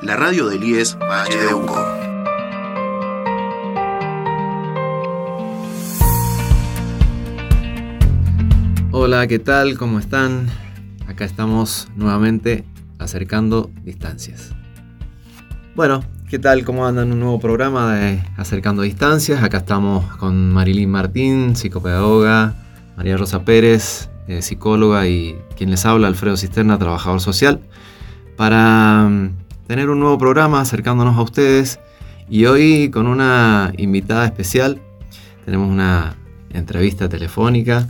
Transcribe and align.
La 0.00 0.16
radio 0.16 0.48
del 0.48 0.64
IES 0.64 0.96
Valle 0.98 1.36
de 1.36 1.52
Uco. 1.52 1.76
Hola, 8.90 9.26
¿qué 9.26 9.38
tal? 9.38 9.76
¿Cómo 9.76 9.98
están? 9.98 10.48
Acá 11.06 11.26
estamos 11.26 11.88
nuevamente 11.94 12.64
acercando 12.98 13.70
distancias. 13.82 14.52
Bueno, 15.74 16.02
¿qué 16.30 16.38
tal? 16.38 16.64
¿Cómo 16.64 16.86
andan? 16.86 17.12
Un 17.12 17.20
nuevo 17.20 17.38
programa 17.38 17.94
de 17.94 18.22
Acercando 18.38 18.80
Distancias. 18.80 19.42
Acá 19.42 19.58
estamos 19.58 20.06
con 20.16 20.54
Marilyn 20.54 20.90
Martín, 20.90 21.54
psicopedagoga, 21.54 22.54
María 22.96 23.18
Rosa 23.18 23.44
Pérez, 23.44 24.08
eh, 24.26 24.40
psicóloga 24.40 25.06
y 25.06 25.36
quien 25.54 25.70
les 25.70 25.84
habla, 25.84 26.08
Alfredo 26.08 26.38
Cisterna, 26.38 26.78
trabajador 26.78 27.20
social, 27.20 27.60
para 28.36 29.06
mm, 29.08 29.30
tener 29.66 29.90
un 29.90 30.00
nuevo 30.00 30.18
programa 30.18 30.60
acercándonos 30.60 31.16
a 31.16 31.22
ustedes. 31.22 31.78
Y 32.28 32.46
hoy 32.46 32.90
con 32.90 33.06
una 33.06 33.72
invitada 33.76 34.24
especial, 34.24 34.80
tenemos 35.44 35.70
una 35.70 36.16
entrevista 36.52 37.08
telefónica. 37.08 37.88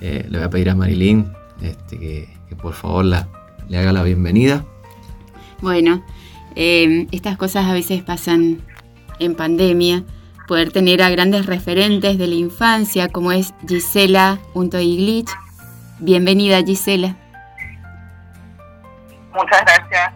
Eh, 0.00 0.26
le 0.28 0.38
voy 0.38 0.46
a 0.46 0.50
pedir 0.50 0.70
a 0.70 0.74
Marilyn 0.74 1.32
este, 1.60 1.98
que, 1.98 2.28
por 2.60 2.74
favor 2.74 3.04
le 3.04 3.78
haga 3.78 3.92
la 3.92 4.02
bienvenida. 4.02 4.64
Bueno, 5.60 6.04
eh, 6.54 7.06
estas 7.12 7.36
cosas 7.36 7.66
a 7.66 7.72
veces 7.72 8.02
pasan 8.02 8.60
en 9.18 9.34
pandemia. 9.34 10.04
Poder 10.48 10.70
tener 10.70 11.02
a 11.02 11.10
grandes 11.10 11.46
referentes 11.46 12.18
de 12.18 12.26
la 12.26 12.34
infancia 12.34 13.08
como 13.08 13.32
es 13.32 13.54
Gisela. 13.66 14.38
Bienvenida 16.00 16.62
Gisela. 16.62 17.16
Muchas 19.34 19.62
gracias 19.62 20.12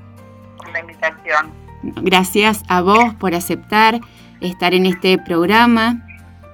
por 0.56 0.72
la 0.72 0.80
invitación. 0.80 1.52
Gracias 1.82 2.62
a 2.68 2.82
vos 2.82 3.14
por 3.14 3.34
aceptar 3.34 4.00
estar 4.40 4.74
en 4.74 4.86
este 4.86 5.18
programa 5.18 6.06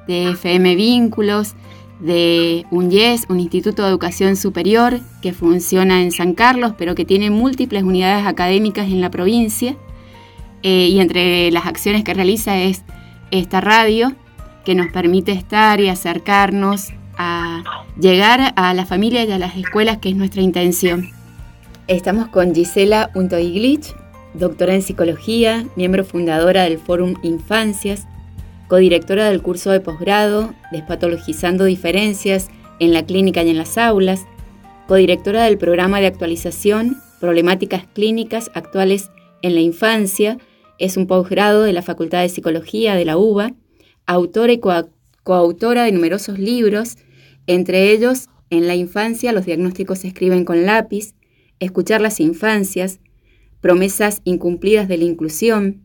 de 0.06 0.30
FM 0.30 0.74
Vínculos 0.74 1.54
de 2.00 2.66
UNYES, 2.70 3.26
un 3.28 3.38
instituto 3.38 3.82
de 3.82 3.88
educación 3.88 4.36
superior 4.36 4.98
que 5.20 5.32
funciona 5.32 6.02
en 6.02 6.10
San 6.10 6.34
Carlos, 6.34 6.74
pero 6.76 6.94
que 6.94 7.04
tiene 7.04 7.30
múltiples 7.30 7.84
unidades 7.84 8.26
académicas 8.26 8.86
en 8.86 9.00
la 9.00 9.10
provincia. 9.10 9.76
Eh, 10.64 10.88
y 10.88 11.00
entre 11.00 11.50
las 11.50 11.66
acciones 11.66 12.04
que 12.04 12.14
realiza 12.14 12.56
es 12.56 12.82
esta 13.30 13.60
radio, 13.60 14.12
que 14.64 14.74
nos 14.74 14.88
permite 14.92 15.32
estar 15.32 15.80
y 15.80 15.88
acercarnos 15.88 16.92
a 17.16 17.62
llegar 17.98 18.52
a 18.56 18.74
la 18.74 18.86
familia 18.86 19.24
y 19.24 19.32
a 19.32 19.38
las 19.38 19.56
escuelas, 19.56 19.98
que 19.98 20.10
es 20.10 20.16
nuestra 20.16 20.42
intención. 20.42 21.10
Estamos 21.92 22.28
con 22.28 22.54
Gisela 22.54 23.10
Untoiglich, 23.14 23.94
doctora 24.32 24.74
en 24.74 24.80
psicología, 24.80 25.66
miembro 25.76 26.04
fundadora 26.04 26.62
del 26.62 26.78
Fórum 26.78 27.16
Infancias, 27.22 28.06
codirectora 28.66 29.28
del 29.28 29.42
curso 29.42 29.70
de 29.70 29.80
posgrado 29.80 30.54
Despatologizando 30.72 31.66
Diferencias 31.66 32.48
en 32.78 32.94
la 32.94 33.04
Clínica 33.04 33.42
y 33.42 33.50
en 33.50 33.58
las 33.58 33.76
Aulas, 33.76 34.22
codirectora 34.88 35.44
del 35.44 35.58
programa 35.58 36.00
de 36.00 36.06
actualización 36.06 36.96
Problemáticas 37.20 37.84
Clínicas 37.92 38.50
Actuales 38.54 39.10
en 39.42 39.54
la 39.54 39.60
Infancia, 39.60 40.38
es 40.78 40.96
un 40.96 41.06
posgrado 41.06 41.62
de 41.62 41.74
la 41.74 41.82
Facultad 41.82 42.22
de 42.22 42.30
Psicología 42.30 42.94
de 42.94 43.04
la 43.04 43.18
UBA, 43.18 43.52
autora 44.06 44.54
y 44.54 44.60
coautora 45.24 45.84
de 45.84 45.92
numerosos 45.92 46.38
libros, 46.38 46.96
entre 47.46 47.90
ellos 47.90 48.30
En 48.48 48.66
la 48.66 48.74
infancia 48.76 49.32
los 49.32 49.44
diagnósticos 49.44 50.00
se 50.00 50.08
escriben 50.08 50.44
con 50.44 50.64
lápiz, 50.64 51.14
Escuchar 51.62 52.00
las 52.00 52.18
infancias, 52.18 52.98
Promesas 53.60 54.20
incumplidas 54.24 54.88
de 54.88 54.98
la 54.98 55.04
inclusión, 55.04 55.82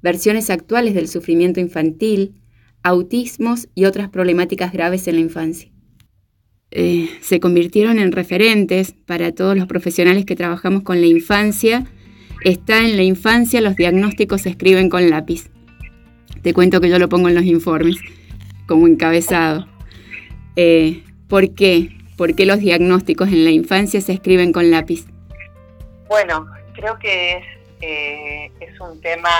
versiones 0.00 0.48
actuales 0.48 0.94
del 0.94 1.06
sufrimiento 1.06 1.60
infantil, 1.60 2.40
autismos 2.82 3.68
y 3.74 3.84
otras 3.84 4.08
problemáticas 4.08 4.72
graves 4.72 5.06
en 5.06 5.16
la 5.16 5.20
infancia. 5.20 5.70
Eh, 6.70 7.10
se 7.20 7.40
convirtieron 7.40 7.98
en 7.98 8.12
referentes 8.12 8.94
para 9.04 9.30
todos 9.32 9.54
los 9.54 9.66
profesionales 9.66 10.24
que 10.24 10.34
trabajamos 10.34 10.82
con 10.82 11.02
la 11.02 11.06
infancia. 11.06 11.84
Está 12.42 12.86
en 12.86 12.96
la 12.96 13.02
infancia, 13.02 13.60
los 13.60 13.76
diagnósticos 13.76 14.40
se 14.40 14.48
escriben 14.48 14.88
con 14.88 15.10
lápiz. 15.10 15.50
Te 16.40 16.54
cuento 16.54 16.80
que 16.80 16.88
yo 16.88 16.98
lo 16.98 17.10
pongo 17.10 17.28
en 17.28 17.34
los 17.34 17.44
informes 17.44 17.98
como 18.66 18.86
encabezado. 18.86 19.68
Eh, 20.56 21.02
¿Por 21.28 21.54
qué? 21.54 21.90
¿Por 22.16 22.34
qué 22.34 22.46
los 22.46 22.60
diagnósticos 22.60 23.28
en 23.28 23.44
la 23.44 23.50
infancia 23.50 24.00
se 24.00 24.14
escriben 24.14 24.52
con 24.52 24.70
lápiz? 24.70 25.04
Bueno, 26.08 26.46
creo 26.74 26.98
que 26.98 27.36
es 27.36 27.58
eh, 27.80 28.50
es 28.60 28.80
un 28.80 29.00
tema, 29.00 29.30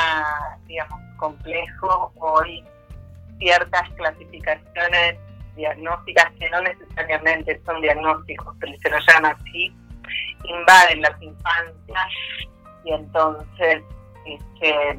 digamos, 0.67 1.01
complejo. 1.17 2.13
Hoy 2.21 2.65
ciertas 3.39 3.89
clasificaciones 3.97 5.17
diagnósticas 5.57 6.31
que 6.39 6.49
no 6.51 6.61
necesariamente 6.63 7.61
son 7.65 7.81
diagnósticos, 7.81 8.55
pero 8.61 8.73
se 8.81 8.91
lo 8.91 8.99
llaman 9.09 9.37
así, 9.41 9.75
invaden 10.45 11.03
las 11.03 11.21
infancias 11.21 12.09
y 12.85 12.93
entonces 12.93 13.83
ese, 14.25 14.99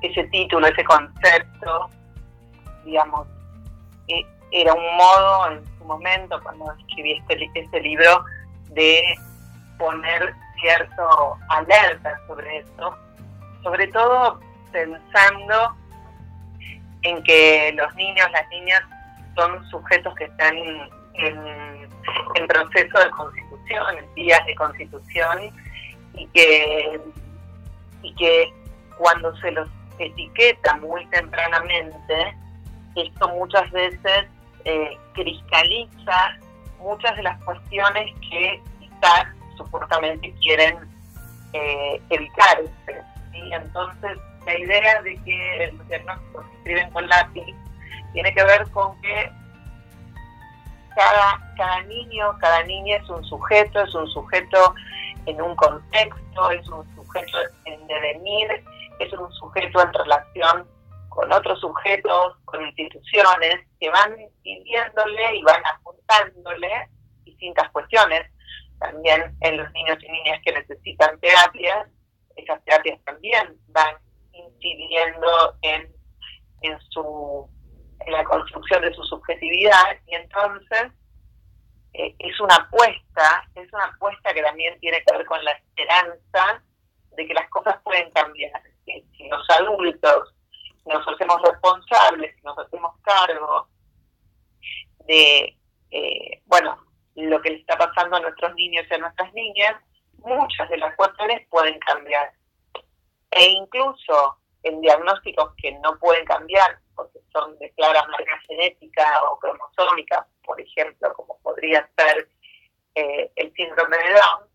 ese 0.00 0.24
título, 0.28 0.66
ese 0.66 0.84
concepto, 0.84 1.90
digamos, 2.84 3.26
e, 4.08 4.24
era 4.52 4.72
un 4.72 4.96
modo 4.96 5.50
en 5.50 5.64
su 5.78 5.84
momento, 5.84 6.40
cuando 6.42 6.72
escribí 6.78 7.12
este, 7.28 7.50
este 7.54 7.80
libro, 7.80 8.24
de 8.70 9.02
poner 9.78 10.34
cierto 10.64 11.36
alerta 11.48 12.18
sobre 12.26 12.58
esto, 12.58 12.96
sobre 13.62 13.86
todo 13.88 14.40
pensando 14.72 15.76
en 17.02 17.22
que 17.22 17.72
los 17.76 17.94
niños, 17.96 18.26
las 18.32 18.48
niñas 18.48 18.82
son 19.36 19.62
sujetos 19.68 20.14
que 20.14 20.24
están 20.24 20.56
en, 20.56 22.48
proceso 22.48 22.98
de 22.98 23.10
constitución, 23.10 23.98
en 23.98 24.14
vías 24.14 24.44
de 24.46 24.54
constitución, 24.54 25.38
y 26.14 26.26
que, 26.28 27.00
y 28.02 28.14
que 28.14 28.52
cuando 28.96 29.36
se 29.36 29.50
los 29.50 29.68
etiqueta 29.98 30.76
muy 30.78 31.04
tempranamente, 31.06 32.36
esto 32.96 33.28
muchas 33.28 33.70
veces 33.70 34.26
eh, 34.64 34.96
cristaliza 35.12 36.38
muchas 36.78 37.16
de 37.16 37.22
las 37.22 37.42
cuestiones 37.44 38.12
que 38.30 38.62
quizás 38.80 39.26
supuestamente 39.56 40.34
quieren 40.40 40.76
eh, 41.52 42.00
evitar. 42.10 42.62
Entonces, 43.32 44.18
la 44.46 44.58
idea 44.58 45.02
de 45.02 45.16
que 45.24 45.72
los 45.76 45.88
diagnósticos 45.88 46.44
se 46.46 46.56
escriben 46.58 46.90
con 46.90 47.08
lápiz 47.08 47.54
tiene 48.12 48.34
que 48.34 48.44
ver 48.44 48.70
con 48.70 49.00
que 49.00 49.30
cada, 50.94 51.54
cada 51.56 51.82
niño, 51.82 52.36
cada 52.38 52.62
niña 52.64 52.96
es 52.96 53.08
un 53.08 53.24
sujeto, 53.24 53.80
es 53.82 53.94
un 53.94 54.06
sujeto 54.08 54.74
en 55.26 55.40
un 55.40 55.56
contexto, 55.56 56.50
es 56.50 56.68
un 56.68 56.94
sujeto 56.94 57.38
en 57.64 57.86
devenir, 57.86 58.64
es 59.00 59.12
un 59.12 59.32
sujeto 59.32 59.82
en 59.82 59.92
relación 59.92 60.68
con 61.08 61.32
otros 61.32 61.60
sujetos, 61.60 62.36
con 62.44 62.62
instituciones 62.62 63.60
que 63.80 63.90
van 63.90 64.16
pidiéndole 64.42 65.36
y 65.36 65.42
van 65.42 65.62
apuntándole 65.66 66.88
distintas 67.24 67.70
cuestiones 67.70 68.30
también 68.78 69.36
en 69.40 69.56
los 69.56 69.70
niños 69.72 69.98
y 70.02 70.10
niñas 70.10 70.40
que 70.44 70.52
necesitan 70.52 71.18
terapias, 71.20 71.88
esas 72.36 72.62
terapias 72.64 73.02
también 73.04 73.56
van 73.68 73.96
incidiendo 74.32 75.56
en, 75.62 75.92
en, 76.62 76.80
su, 76.90 77.48
en 78.00 78.12
la 78.12 78.24
construcción 78.24 78.82
de 78.82 78.92
su 78.94 79.02
subjetividad 79.04 79.96
y 80.06 80.14
entonces 80.16 80.92
eh, 81.94 82.14
es 82.18 82.40
una 82.40 82.56
apuesta, 82.56 83.48
es 83.54 83.72
una 83.72 83.84
apuesta 83.84 84.34
que 84.34 84.42
también 84.42 84.78
tiene 84.80 85.02
que 85.04 85.16
ver 85.16 85.24
con 85.26 85.42
la 85.44 85.52
esperanza 85.52 86.62
de 87.16 87.26
que 87.26 87.34
las 87.34 87.48
cosas 87.50 87.76
pueden 87.84 88.10
cambiar. 88.10 88.60
Si, 88.84 89.28
los 89.28 89.48
adultos 89.50 90.34
nos 90.84 91.06
hacemos 91.08 91.40
responsables, 91.42 92.34
si 92.36 92.42
nos 92.42 92.58
hacemos 92.58 92.92
cargo 93.02 93.68
de, 95.06 95.56
eh, 95.90 96.42
bueno, 96.46 96.83
lo 97.14 97.40
que 97.40 97.50
le 97.50 97.56
está 97.56 97.76
pasando 97.76 98.16
a 98.16 98.20
nuestros 98.20 98.54
niños 98.54 98.86
y 98.90 98.94
a 98.94 98.98
nuestras 98.98 99.32
niñas, 99.34 99.74
muchas 100.18 100.68
de 100.68 100.78
las 100.78 100.94
cuestiones 100.96 101.46
pueden 101.48 101.78
cambiar. 101.80 102.32
E 103.30 103.46
incluso 103.48 104.38
en 104.62 104.80
diagnósticos 104.80 105.54
que 105.60 105.72
no 105.78 105.98
pueden 105.98 106.24
cambiar, 106.24 106.78
porque 106.94 107.18
son 107.32 107.58
de 107.58 107.70
clara 107.72 108.06
marca 108.08 108.38
genética 108.46 109.22
o 109.30 109.38
cromosómica, 109.38 110.26
por 110.44 110.60
ejemplo, 110.60 111.12
como 111.14 111.38
podría 111.40 111.88
ser 111.96 112.28
eh, 112.94 113.30
el 113.36 113.52
síndrome 113.54 113.96
de 113.96 114.12
Down, 114.14 114.48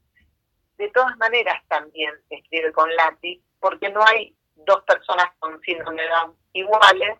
de 0.77 0.89
todas 0.91 1.15
maneras 1.17 1.61
también 1.67 2.13
se 2.29 2.35
escribe 2.35 2.71
con 2.71 2.93
lápiz, 2.95 3.41
porque 3.59 3.89
no 3.89 4.01
hay 4.05 4.35
dos 4.55 4.81
personas 4.83 5.27
con 5.39 5.59
síndrome 5.61 6.01
de 6.01 6.07
Down 6.07 6.35
iguales 6.53 7.19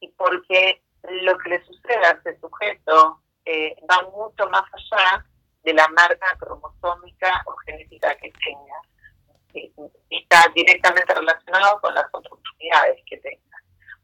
y 0.00 0.08
porque 0.08 0.82
lo 1.04 1.38
que 1.38 1.50
le 1.50 1.64
sucede 1.64 2.06
a 2.06 2.10
ese 2.10 2.38
sujeto 2.40 3.22
eh, 3.48 3.74
va 3.90 4.02
mucho 4.10 4.46
más 4.50 4.62
allá 4.74 5.24
de 5.64 5.72
la 5.72 5.88
marca 5.88 6.26
cromosómica 6.38 7.42
o 7.46 7.56
genética 7.64 8.14
que 8.16 8.30
tenga. 8.44 9.72
está 10.10 10.44
directamente 10.54 11.14
relacionado 11.14 11.80
con 11.80 11.94
las 11.94 12.04
oportunidades 12.12 13.02
que 13.06 13.16
tenga. 13.16 13.56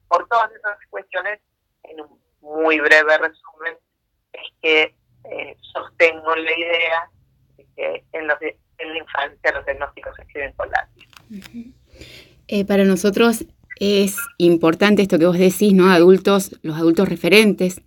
Por 0.08 0.26
todas 0.28 0.50
esas 0.52 0.78
cuestiones, 0.88 1.40
en 1.82 2.00
un 2.00 2.18
muy 2.40 2.80
breve 2.80 3.18
resumen, 3.18 3.76
es 4.32 4.48
que 4.62 4.94
eh, 5.24 5.56
sostengo 5.74 6.34
la 6.34 6.58
idea 6.58 7.10
de 7.58 7.66
que 7.76 8.04
en, 8.12 8.26
los, 8.26 8.38
en 8.40 8.92
la 8.92 8.98
infancia 8.98 9.52
los 9.52 9.64
diagnósticos 9.66 10.16
se 10.16 10.22
escriben 10.22 10.52
con 10.52 10.70
lápiz. 10.70 11.08
Eh, 12.48 12.64
para 12.64 12.84
nosotros 12.84 13.44
es 13.78 14.16
importante 14.38 15.02
esto 15.02 15.18
que 15.18 15.26
vos 15.26 15.38
decís, 15.38 15.74
¿no? 15.74 15.90
Adultos, 15.90 16.58
los 16.62 16.76
adultos 16.76 17.10
referentes 17.10 17.82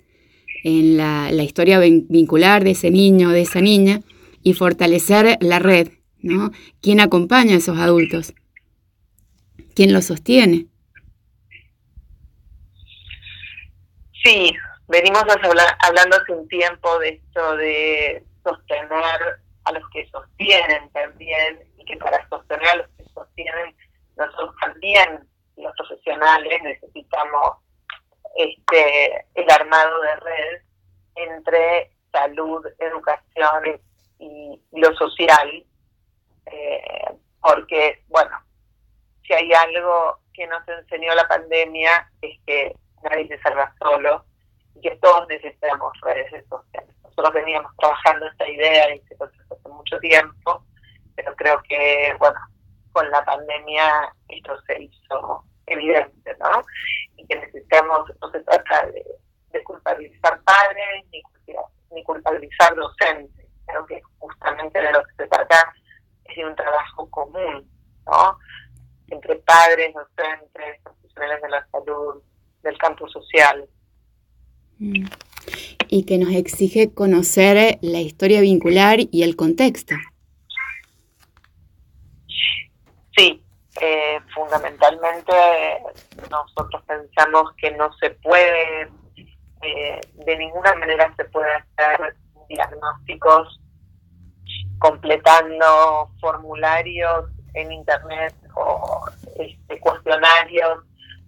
en 0.63 0.97
la, 0.97 1.31
la 1.31 1.43
historia 1.43 1.79
vincular 1.79 2.63
de 2.63 2.71
ese 2.71 2.91
niño, 2.91 3.29
de 3.29 3.41
esa 3.41 3.61
niña, 3.61 4.01
y 4.43 4.53
fortalecer 4.53 5.37
la 5.41 5.59
red, 5.59 5.89
¿no? 6.19 6.51
¿Quién 6.81 6.99
acompaña 6.99 7.53
a 7.53 7.57
esos 7.57 7.77
adultos? 7.77 8.33
¿Quién 9.75 9.93
los 9.93 10.05
sostiene? 10.05 10.67
Sí, 14.23 14.51
venimos 14.87 15.23
hablando 15.79 16.17
hace 16.17 16.31
un 16.33 16.47
tiempo 16.47 16.99
de 16.99 17.09
esto 17.09 17.57
de 17.57 18.23
sostener 18.43 19.39
a 19.65 19.71
los 19.71 19.83
que 19.91 20.07
sostienen 20.09 20.89
también 20.91 21.59
y 21.77 21.85
que 21.85 21.97
para 21.97 22.27
sostener 22.29 22.67
a 22.67 22.75
los 22.77 22.87
que 22.97 23.03
sostienen 23.13 23.75
nosotros 24.17 24.55
también 24.61 25.27
los 25.57 25.73
profesionales 25.77 26.61
necesitamos 26.63 27.57
este 28.37 29.25
el 29.35 29.49
armado 29.49 30.01
de 30.01 30.15
red 30.17 30.61
entre 31.15 31.91
salud, 32.11 32.65
educación 32.79 33.81
y, 34.19 34.61
lo 34.71 34.93
social, 34.95 35.65
eh, 36.45 37.13
porque 37.41 38.03
bueno, 38.07 38.31
si 39.25 39.33
hay 39.33 39.51
algo 39.53 40.19
que 40.33 40.47
nos 40.47 40.67
enseñó 40.67 41.13
la 41.15 41.27
pandemia 41.27 42.09
es 42.21 42.39
que 42.45 42.75
nadie 43.03 43.27
se 43.27 43.39
salva 43.41 43.73
solo 43.79 44.23
y 44.75 44.81
que 44.81 44.95
todos 44.97 45.27
necesitamos 45.27 45.93
redes 46.01 46.45
sociales. 46.47 46.95
Nosotros 47.03 47.33
veníamos 47.33 47.71
trabajando 47.77 48.27
esta 48.27 48.47
idea 48.47 48.95
y 48.95 49.01
hace 49.19 49.69
mucho 49.69 49.97
tiempo, 49.99 50.63
pero 51.15 51.35
creo 51.35 51.61
que, 51.67 52.15
bueno, 52.19 52.39
con 52.91 53.09
la 53.09 53.23
pandemia 53.25 54.13
esto 54.29 54.59
se 54.61 54.83
hizo 54.83 55.43
evidente, 55.67 56.35
¿no? 56.39 56.65
Y 57.17 57.25
que 57.27 57.35
necesitamos, 57.35 58.11
no 58.21 58.31
se 58.31 58.39
trata 58.41 58.87
de, 58.87 59.03
culpabilizar 59.63 60.39
padres 60.43 61.03
ni, 61.11 61.19
ni 61.91 62.03
culpabilizar 62.03 62.75
docentes, 62.75 63.47
creo 63.65 63.85
que 63.87 64.01
justamente 64.19 64.79
de 64.79 64.91
lo 64.91 65.03
que 65.03 65.15
se 65.17 65.27
trata 65.27 65.73
es 66.25 66.35
de 66.35 66.45
un 66.45 66.55
trabajo 66.55 67.09
común, 67.09 67.67
¿no? 68.05 68.37
Entre 69.07 69.35
padres, 69.37 69.93
docentes, 69.93 70.81
profesionales 70.83 71.41
de 71.41 71.49
la 71.49 71.67
salud, 71.71 72.21
del 72.63 72.77
campo 72.77 73.07
social. 73.07 73.67
Mm. 74.79 75.05
Y 75.89 76.05
que 76.05 76.17
nos 76.17 76.33
exige 76.33 76.93
conocer 76.93 77.79
la 77.81 77.99
historia 77.99 78.41
vincular 78.41 78.99
y 79.11 79.23
el 79.23 79.35
contexto. 79.35 79.95
Sí, 83.15 83.41
eh, 83.81 84.19
fundamentalmente 84.33 85.33
nosotros 86.29 86.83
que 87.57 87.71
no 87.71 87.91
se 87.93 88.11
puede, 88.11 88.89
eh, 89.61 89.99
de 90.13 90.37
ninguna 90.37 90.73
manera 90.75 91.13
se 91.15 91.25
puede 91.25 91.51
hacer 91.53 92.15
diagnósticos 92.49 93.59
completando 94.79 96.11
formularios 96.21 97.25
en 97.53 97.71
internet 97.71 98.35
o 98.55 99.05
este, 99.39 99.79
cuestionarios 99.79 100.83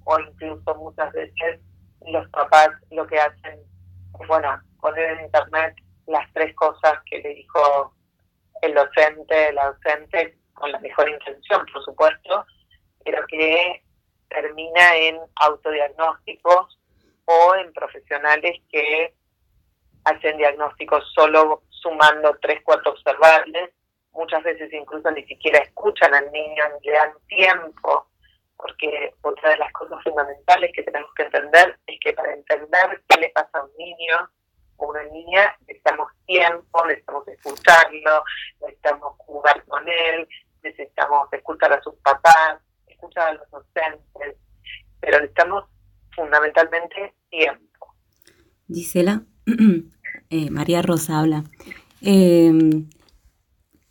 o 0.05 0.19
incluso 0.19 0.75
muchas 0.75 1.11
veces 1.13 1.59
los 2.05 2.27
papás 2.29 2.69
lo 2.91 3.05
que 3.07 3.19
hacen 3.19 3.59
es, 4.19 4.27
bueno, 4.27 4.61
poner 4.79 5.17
en 5.17 5.25
internet 5.25 5.75
las 6.07 6.31
tres 6.33 6.55
cosas 6.55 6.99
que 7.05 7.19
le 7.19 7.29
dijo 7.35 7.93
el 8.61 8.73
docente, 8.73 9.53
la 9.53 9.71
docente, 9.71 10.37
con 10.53 10.71
la 10.71 10.79
mejor 10.79 11.09
intención, 11.09 11.65
por 11.71 11.83
supuesto, 11.83 12.45
pero 13.05 13.25
que 13.27 13.83
termina 14.29 14.95
en 14.95 15.19
autodiagnósticos 15.35 16.79
o 17.25 17.55
en 17.55 17.73
profesionales 17.73 18.61
que 18.71 19.13
hacen 20.05 20.37
diagnósticos 20.37 21.03
solo 21.13 21.63
sumando 21.69 22.37
tres, 22.41 22.61
cuatro 22.63 22.91
observables, 22.91 23.71
muchas 24.13 24.43
veces 24.43 24.71
incluso 24.73 25.11
ni 25.11 25.23
siquiera 25.25 25.59
escuchan 25.59 26.13
al 26.13 26.31
niño 26.31 26.63
ni 26.81 26.89
le 26.89 26.93
dan 26.93 27.13
tiempo 27.27 28.07
porque 28.59 29.13
otra 29.21 29.51
de 29.51 29.57
las 29.57 29.71
cosas 29.71 30.03
fundamentales 30.03 30.71
que 30.73 30.83
tenemos 30.83 31.09
que 31.15 31.23
entender 31.23 31.79
es 31.87 31.97
que 32.01 32.11
para 32.13 32.33
entender 32.33 33.01
qué 33.07 33.19
le 33.21 33.29
pasa 33.29 33.49
a 33.53 33.63
un 33.63 33.71
niño 33.77 34.29
o 34.77 34.87
una 34.87 35.03
niña 35.03 35.55
necesitamos 35.61 36.11
tiempo, 36.25 36.85
necesitamos 36.85 37.27
escucharlo, 37.29 38.23
necesitamos 38.59 39.15
jugar 39.17 39.63
con 39.65 39.87
él, 39.87 40.27
necesitamos 40.61 41.31
escuchar 41.31 41.71
a 41.71 41.81
sus 41.81 41.95
papás, 42.01 42.59
escuchar 42.99 43.29
a 43.29 43.33
los 43.33 43.49
docentes, 43.51 44.37
pero 44.99 45.19
necesitamos 45.19 45.65
fundamentalmente 46.15 47.15
tiempo. 47.29 47.93
Gisela, 48.67 49.23
eh, 50.29 50.49
María 50.49 50.81
Rosa 50.81 51.19
habla. 51.19 51.43
Eh, 52.01 52.85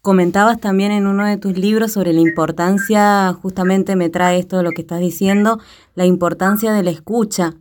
Comentabas 0.09 0.59
también 0.59 0.91
en 0.91 1.07
uno 1.07 1.27
de 1.27 1.37
tus 1.37 1.59
libros 1.59 1.93
sobre 1.93 2.15
la 2.15 2.21
importancia, 2.21 3.31
justamente 3.43 3.95
me 3.95 4.09
trae 4.09 4.39
esto 4.39 4.57
de 4.57 4.63
lo 4.63 4.71
que 4.71 4.81
estás 4.81 5.01
diciendo, 5.01 5.61
la 5.97 6.07
importancia 6.07 6.73
de 6.73 6.83
la 6.83 6.91
escucha 6.91 7.57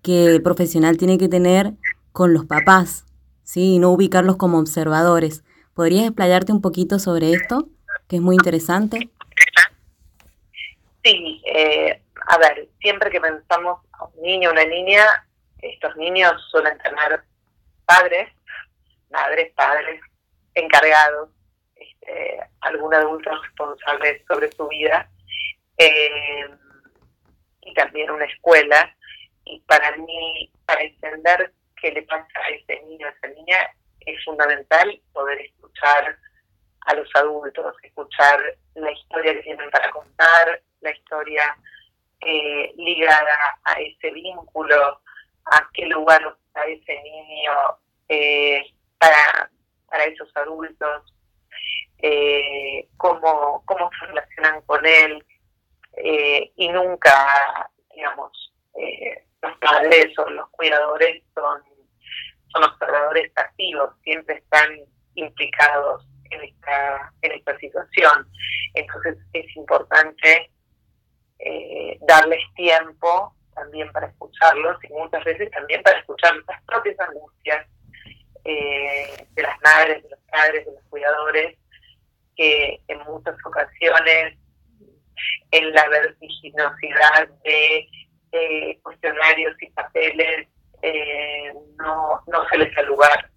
que 0.00 0.24
el 0.24 0.42
profesional 0.42 0.96
tiene 0.96 1.18
que 1.18 1.28
tener 1.28 1.74
con 2.12 2.32
los 2.32 2.46
papás, 2.46 3.04
¿sí? 3.42 3.74
Y 3.74 3.78
no 3.78 3.90
ubicarlos 3.90 4.36
como 4.36 4.58
observadores. 4.58 5.44
¿Podrías 5.74 6.06
explayarte 6.06 6.52
un 6.52 6.62
poquito 6.62 6.98
sobre 6.98 7.32
esto, 7.32 7.68
que 8.08 8.16
es 8.16 8.22
muy 8.22 8.36
interesante? 8.36 9.10
Sí, 11.04 11.42
eh, 11.46 12.02
a 12.28 12.38
ver, 12.38 12.68
siempre 12.80 13.10
que 13.10 13.20
pensamos 13.20 13.80
a 13.92 14.04
un 14.04 14.22
niño 14.22 14.50
o 14.50 14.52
una 14.52 14.64
niña, 14.64 15.04
estos 15.60 15.96
niños 15.96 16.32
suelen 16.50 16.78
tener 16.78 17.22
padres, 17.84 18.32
madres, 19.10 19.52
padres 19.54 20.00
encargados 20.54 21.30
eh, 22.02 22.40
algún 22.60 22.94
adulto 22.94 23.30
responsable 23.30 24.24
sobre 24.26 24.50
su 24.52 24.66
vida 24.68 25.08
eh, 25.78 26.48
y 27.62 27.74
también 27.74 28.10
una 28.10 28.24
escuela. 28.24 28.94
Y 29.44 29.60
para 29.60 29.96
mí, 29.96 30.52
para 30.66 30.82
entender 30.82 31.52
qué 31.80 31.90
le 31.92 32.02
pasa 32.02 32.26
a 32.44 32.50
ese 32.50 32.80
niño, 32.86 33.06
a 33.06 33.10
esa 33.10 33.28
niña, 33.28 33.58
es 34.00 34.24
fundamental 34.24 35.00
poder 35.12 35.40
escuchar 35.40 36.16
a 36.86 36.94
los 36.94 37.08
adultos, 37.14 37.74
escuchar 37.82 38.40
la 38.74 38.90
historia 38.90 39.34
que 39.34 39.42
tienen 39.42 39.70
para 39.70 39.90
contar, 39.90 40.60
la 40.82 40.90
historia 40.90 41.56
eh, 42.20 42.72
ligada 42.76 43.36
a 43.64 43.80
ese 43.80 44.10
vínculo, 44.10 45.00
a 45.46 45.68
qué 45.72 45.86
lugar 45.86 46.36
a 46.54 46.64
ese 46.66 47.02
niño 47.02 47.52
para, 48.98 49.50
para 49.88 50.04
esos 50.04 50.30
adultos, 50.36 51.12
eh, 51.98 52.88
cómo, 52.96 53.62
cómo 53.64 53.90
se 53.98 54.06
relacionan 54.06 54.60
con 54.62 54.84
él 54.84 55.24
eh, 55.96 56.50
y 56.56 56.68
nunca, 56.68 57.70
digamos, 57.94 58.52
eh, 58.74 59.24
los 59.40 59.56
padres 59.58 60.18
o 60.18 60.28
los 60.30 60.48
cuidadores 60.50 61.22
son, 61.34 61.62
son 62.48 62.64
observadores 62.64 63.30
activos, 63.36 63.90
siempre 64.02 64.36
están 64.36 64.80
implicados 65.14 66.06
en 66.30 66.42
esta, 66.42 67.12
en 67.22 67.32
esta 67.32 67.56
situación. 67.58 68.28
Entonces 68.74 69.18
es 69.32 69.56
importante 69.56 70.50
eh, 71.44 71.98
darles 72.02 72.42
tiempo 72.54 73.34
también 73.54 73.90
para 73.92 74.06
escucharlos 74.06 74.76
y 74.84 74.92
muchas 74.92 75.22
veces 75.24 75.50
también 75.50 75.82
para 75.82 75.98
escuchar 75.98 76.34
las 76.48 76.62
propias 76.64 76.98
angustias 77.00 77.66
de 78.44 79.42
las 79.42 79.60
madres, 79.62 80.02
de 80.02 80.10
los 80.10 80.18
padres, 80.30 80.66
de 80.66 80.72
los 80.72 80.82
cuidadores 80.90 81.56
que 82.36 82.80
en 82.88 82.98
muchas 83.04 83.36
ocasiones 83.44 84.36
en 85.50 85.72
la 85.72 85.88
vertiginosidad 85.88 87.28
de 87.44 87.88
eh, 88.32 88.78
cuestionarios 88.82 89.54
y 89.60 89.70
papeles 89.70 90.48
eh, 90.82 91.52
no, 91.76 92.22
no 92.26 92.48
se 92.50 92.58
les 92.58 92.74
da 92.74 92.82
lugar. 92.82 93.30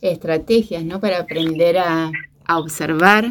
Estrategias, 0.00 0.82
¿no? 0.82 1.00
Para 1.00 1.18
aprender 1.18 1.78
a, 1.78 2.10
observar 2.48 3.26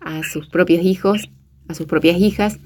a 0.00 0.22
sus 0.24 0.50
propios 0.50 0.82
hijos, 0.82 1.30
a 1.68 1.74
sus 1.74 1.86
propias 1.86 2.16
hijas 2.16 2.58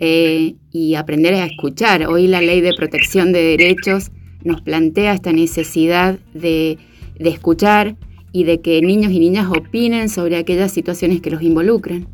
eh, 0.00 0.54
y 0.70 0.94
aprender 0.96 1.34
a 1.34 1.44
escuchar. 1.44 2.06
Hoy 2.06 2.26
la 2.26 2.40
ley 2.40 2.60
de 2.60 2.74
protección 2.74 3.32
de 3.32 3.42
derechos 3.42 4.10
nos 4.42 4.60
plantea 4.60 5.12
esta 5.12 5.32
necesidad 5.32 6.18
de, 6.34 6.78
de 7.16 7.30
escuchar 7.30 7.96
y 8.32 8.44
de 8.44 8.60
que 8.60 8.80
niños 8.82 9.12
y 9.12 9.20
niñas 9.20 9.46
opinen 9.48 10.08
sobre 10.08 10.36
aquellas 10.36 10.72
situaciones 10.72 11.20
que 11.20 11.30
los 11.30 11.40
involucren. 11.42 12.08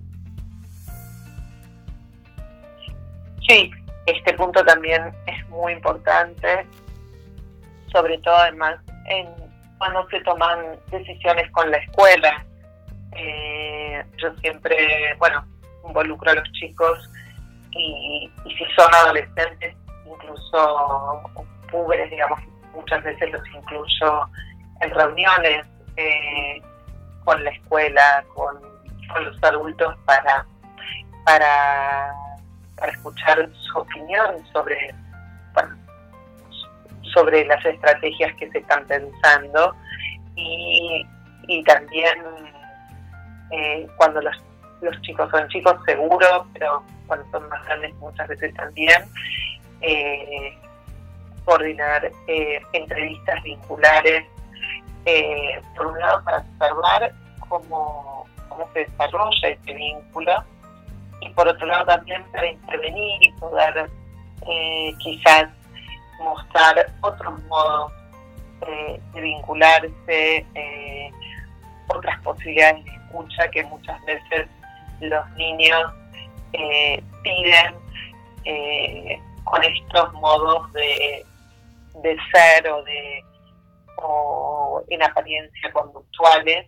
Sí, 3.48 3.70
este 4.06 4.34
punto 4.34 4.64
también 4.64 5.02
es 5.26 5.48
muy 5.48 5.72
importante, 5.72 6.66
sobre 7.90 8.18
todo 8.18 8.36
además 8.36 8.78
en 9.08 9.26
cuando 9.78 10.06
se 10.10 10.20
toman 10.20 10.58
decisiones 10.90 11.50
con 11.52 11.70
la 11.70 11.78
escuela. 11.78 12.44
Eh, 13.16 14.04
yo 14.18 14.28
siempre, 14.42 14.76
bueno, 15.18 15.44
involucro 15.90 16.30
a 16.30 16.34
los 16.34 16.52
chicos 16.52 17.10
y, 17.72 18.30
si 18.44 18.64
son 18.76 18.92
adolescentes, 18.94 19.74
incluso 20.06 21.22
púberes, 21.70 22.10
digamos, 22.10 22.40
muchas 22.74 23.02
veces 23.04 23.30
los 23.30 23.42
incluyo 23.48 24.28
en 24.80 24.90
reuniones 24.90 25.66
eh, 25.96 26.62
con 27.24 27.42
la 27.44 27.50
escuela, 27.50 28.24
con, 28.34 28.58
los 29.24 29.42
adultos 29.42 29.96
para, 30.04 30.46
para, 31.24 32.14
escuchar 32.86 33.50
su 33.52 33.78
opinión 33.78 34.36
sobre, 34.52 34.94
sobre 37.12 37.44
las 37.44 37.64
estrategias 37.64 38.32
que 38.36 38.48
se 38.52 38.58
están 38.58 38.86
pensando 38.86 39.74
y, 40.36 41.04
y 41.48 41.64
también 41.64 42.18
eh, 43.50 43.88
cuando 43.96 44.22
los, 44.22 44.36
los 44.82 45.00
chicos 45.02 45.30
son 45.30 45.48
chicos 45.48 45.76
seguro, 45.84 46.46
pero 46.54 46.82
cuando 47.06 47.26
son 47.30 47.48
más 47.48 47.64
grandes 47.66 47.94
muchas 47.96 48.28
veces 48.28 48.54
también, 48.54 49.04
eh, 49.80 50.56
coordinar 51.44 52.10
eh, 52.26 52.60
entrevistas 52.72 53.42
vinculares, 53.42 54.24
eh, 55.06 55.60
por 55.76 55.86
un 55.86 55.98
lado 55.98 56.22
para 56.24 56.38
observar 56.38 57.12
cómo, 57.48 58.26
cómo 58.48 58.68
se 58.72 58.80
desarrolla 58.80 59.48
este 59.48 59.74
vínculo 59.74 60.44
y 61.22 61.30
por 61.30 61.48
otro 61.48 61.66
lado 61.66 61.86
también 61.86 62.22
para 62.32 62.46
intervenir 62.46 63.22
y 63.22 63.32
poder 63.32 63.90
quizás 64.98 65.48
mostrar 66.20 66.90
otros 67.02 67.42
modos 67.44 67.92
de 69.14 69.20
vincularse, 69.20 70.46
otras 71.88 72.20
posibilidades 72.22 72.84
de 72.84 72.90
escucha 73.10 73.48
que 73.50 73.64
muchas 73.64 74.04
veces 74.04 74.48
los 75.00 75.30
niños 75.36 75.92
eh, 76.52 77.02
piden 77.22 77.74
eh, 78.44 79.18
con 79.44 79.62
estos 79.62 80.12
modos 80.14 80.72
de, 80.72 81.24
de 82.02 82.16
ser 82.32 82.68
o 82.68 82.82
de 82.84 83.24
o 84.02 84.82
en 84.88 85.02
apariencia 85.02 85.72
conductuales, 85.72 86.66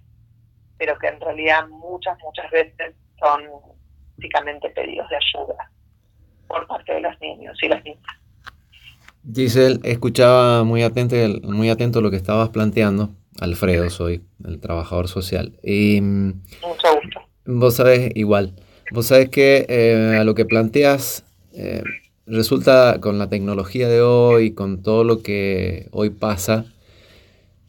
pero 0.76 0.98
que 0.98 1.08
en 1.08 1.20
realidad 1.20 1.66
muchas, 1.68 2.18
muchas 2.18 2.50
veces 2.50 2.94
son 3.18 3.42
básicamente 4.16 4.68
pedidos 4.70 5.08
de 5.08 5.16
ayuda 5.16 5.70
por 6.46 6.66
parte 6.66 6.92
de 6.92 7.00
los 7.00 7.20
niños 7.20 7.56
y 7.62 7.68
las 7.68 7.82
niñas. 7.84 8.02
Giselle, 9.32 9.80
escuchaba 9.84 10.64
muy 10.64 10.82
atento, 10.82 11.16
muy 11.44 11.70
atento 11.70 12.00
lo 12.00 12.10
que 12.10 12.16
estabas 12.16 12.50
planteando. 12.50 13.10
Alfredo 13.40 13.88
soy, 13.88 14.22
el 14.44 14.60
trabajador 14.60 15.08
social. 15.08 15.58
Y, 15.62 16.00
mm, 16.00 16.42
Mucho 16.66 16.94
gusto. 17.00 17.21
Vos 17.44 17.74
sabés, 17.74 18.10
igual, 18.14 18.54
Vos 18.92 19.06
sabés 19.06 19.30
que 19.30 19.64
eh, 19.70 20.18
a 20.18 20.24
lo 20.24 20.34
que 20.34 20.44
planteas 20.44 21.24
eh, 21.54 21.82
resulta 22.26 22.98
con 23.00 23.18
la 23.18 23.30
tecnología 23.30 23.88
de 23.88 24.02
hoy, 24.02 24.50
con 24.52 24.82
todo 24.82 25.02
lo 25.02 25.22
que 25.22 25.88
hoy 25.92 26.10
pasa, 26.10 26.66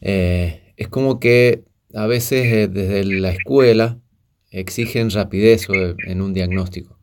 eh, 0.02 0.60
es 0.76 0.88
como 0.88 1.20
que 1.20 1.62
a 1.94 2.06
veces 2.06 2.70
desde 2.70 3.04
la 3.04 3.30
escuela 3.30 3.98
exigen 4.50 5.10
rapidez 5.10 5.66
en 6.06 6.20
un 6.20 6.34
diagnóstico. 6.34 6.98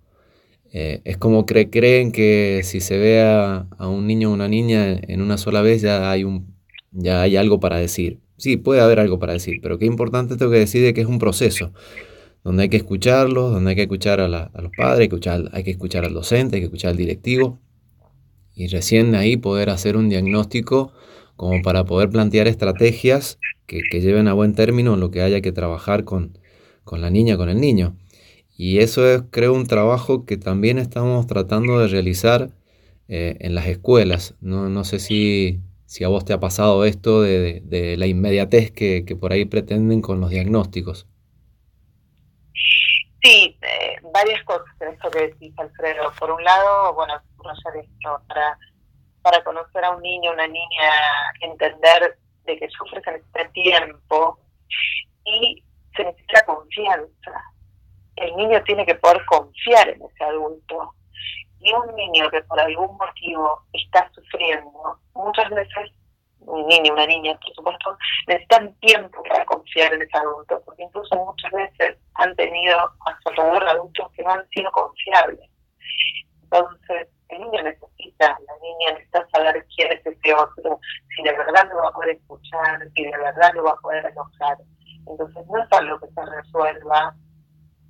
es 0.71 1.17
como 1.17 1.45
que 1.47 1.69
creen 1.71 2.11
que 2.11 2.61
si 2.63 2.79
se 2.79 2.97
ve 2.99 3.21
a, 3.21 3.67
un 3.79 4.05
niño 4.05 4.29
o 4.29 4.33
una 4.33 4.47
niña 4.47 4.99
en 5.07 5.21
una 5.21 5.37
sola 5.37 5.61
vez 5.63 5.81
ya 5.81 6.11
hay, 6.11 6.23
un, 6.23 6.53
ya 6.91 7.23
hay 7.23 7.37
algo 7.37 7.59
para 7.59 7.77
decir. 7.77 8.19
Sí, 8.37 8.57
puede 8.57 8.81
haber 8.81 8.99
algo 8.99 9.17
para 9.17 9.33
decir, 9.33 9.59
pero 9.63 9.79
qué 9.79 9.85
importante 9.85 10.37
tengo 10.37 10.51
que 10.51 10.59
decir 10.59 10.93
que 10.93 11.01
es 11.01 11.07
un 11.07 11.19
proceso 11.19 11.73
donde 12.43 12.63
hay 12.63 12.69
que 12.69 12.77
escucharlos, 12.77 13.51
donde 13.51 13.71
hay 13.71 13.75
que 13.75 13.83
escuchar 13.83 14.19
a, 14.19 14.27
los 14.27 14.71
padres, 14.75 14.99
hay 15.01 15.63
que, 15.63 15.71
escuchar, 15.71 16.05
al 16.05 16.13
docente, 16.13 16.55
hay 16.55 16.61
que 16.61 16.65
escuchar 16.65 16.91
al 16.91 16.97
directivo 16.97 17.59
y 18.55 18.67
recién 18.67 19.15
ahí 19.15 19.37
poder 19.37 19.69
hacer 19.69 19.95
un 19.95 20.09
diagnóstico 20.09 20.91
como 21.35 21.61
para 21.61 21.85
poder 21.85 22.09
plantear 22.09 22.47
estrategias 22.47 23.39
que, 23.65 23.81
lleven 24.01 24.27
a 24.27 24.33
buen 24.33 24.53
término 24.53 24.97
lo 24.97 25.11
que 25.11 25.21
haya 25.21 25.41
que 25.41 25.51
trabajar 25.51 26.03
con, 26.03 26.37
la 26.91 27.09
niña, 27.09 27.37
con 27.37 27.49
el 27.49 27.61
niño. 27.61 27.95
Y 28.57 28.79
eso 28.79 29.07
es, 29.07 29.23
creo, 29.31 29.53
un 29.53 29.65
trabajo 29.65 30.25
que 30.25 30.37
también 30.37 30.77
estamos 30.77 31.25
tratando 31.25 31.79
de 31.79 31.87
realizar 31.87 32.51
eh, 33.07 33.37
en 33.39 33.55
las 33.55 33.67
escuelas. 33.67 34.35
No, 34.41 34.83
sé 34.83 34.99
si, 34.99 35.59
a 36.03 36.07
vos 36.09 36.25
te 36.25 36.33
ha 36.33 36.39
pasado 36.39 36.85
esto 36.85 37.21
de, 37.21 37.95
la 37.97 38.07
inmediatez 38.07 38.71
que 38.71 39.17
por 39.19 39.31
ahí 39.31 39.45
pretenden 39.45 40.01
con 40.01 40.19
los 40.19 40.29
diagnósticos. 40.29 41.07
Sí, 43.23 43.55
eh, 43.61 44.00
varias 44.11 44.43
cosas 44.45 44.67
en 44.79 44.89
esto 44.89 45.09
que 45.11 45.27
decís, 45.27 45.53
Alfredo. 45.57 46.11
Por 46.19 46.31
un 46.31 46.43
lado, 46.43 46.93
bueno, 46.93 47.15
esto, 47.15 48.21
para, 48.27 48.57
para 49.21 49.43
conocer 49.43 49.83
a 49.83 49.91
un 49.91 50.01
niño, 50.01 50.31
una 50.31 50.47
niña, 50.47 50.91
entender 51.41 52.17
de 52.45 52.57
que 52.57 52.69
sufre 52.69 53.01
se 53.01 53.11
necesita 53.11 53.49
tiempo 53.51 54.39
y 55.25 55.63
se 55.95 56.03
necesita 56.03 56.45
confianza. 56.45 57.43
El 58.15 58.35
niño 58.35 58.61
tiene 58.63 58.85
que 58.85 58.95
poder 58.95 59.23
confiar 59.25 59.89
en 59.89 60.01
ese 60.03 60.23
adulto. 60.23 60.93
Y 61.59 61.71
un 61.73 61.95
niño 61.95 62.29
que 62.31 62.41
por 62.43 62.59
algún 62.59 62.97
motivo 62.97 63.61
está 63.71 64.09
sufriendo, 64.13 64.99
muchas 65.13 65.49
veces 65.51 65.91
un 66.51 66.67
niño, 66.67 66.93
una 66.93 67.05
niña, 67.05 67.37
por 67.39 67.53
supuesto, 67.55 67.97
necesitan 68.27 68.73
tiempo 68.75 69.23
para 69.23 69.45
confiar 69.45 69.93
en 69.93 70.01
ese 70.01 70.17
adulto, 70.17 70.61
porque 70.65 70.83
incluso 70.83 71.15
muchas 71.15 71.51
veces 71.51 71.97
han 72.15 72.35
tenido 72.35 72.77
a 72.77 73.19
su 73.21 73.29
alrededor 73.29 73.67
adultos 73.67 74.11
que 74.13 74.23
no 74.23 74.31
han 74.31 74.47
sido 74.49 74.71
confiables. 74.71 75.49
Entonces, 76.43 77.07
el 77.29 77.39
niño 77.39 77.63
necesita, 77.63 78.37
la 78.45 78.53
niña 78.61 78.91
necesita 78.93 79.27
saber 79.33 79.65
quién 79.73 79.93
es 79.93 80.05
ese 80.05 80.33
otro, 80.33 80.79
si 81.15 81.23
de 81.23 81.31
verdad 81.31 81.69
lo 81.69 81.77
va 81.77 81.89
a 81.89 81.93
poder 81.93 82.17
escuchar, 82.17 82.79
si 82.93 83.03
de 83.03 83.17
verdad 83.17 83.53
lo 83.53 83.63
va 83.63 83.71
a 83.71 83.77
poder 83.77 84.05
enojar. 84.05 84.57
Entonces, 85.07 85.45
no 85.47 85.63
es 85.63 85.71
algo 85.71 85.99
que 85.99 86.07
se 86.07 86.25
resuelva 86.25 87.15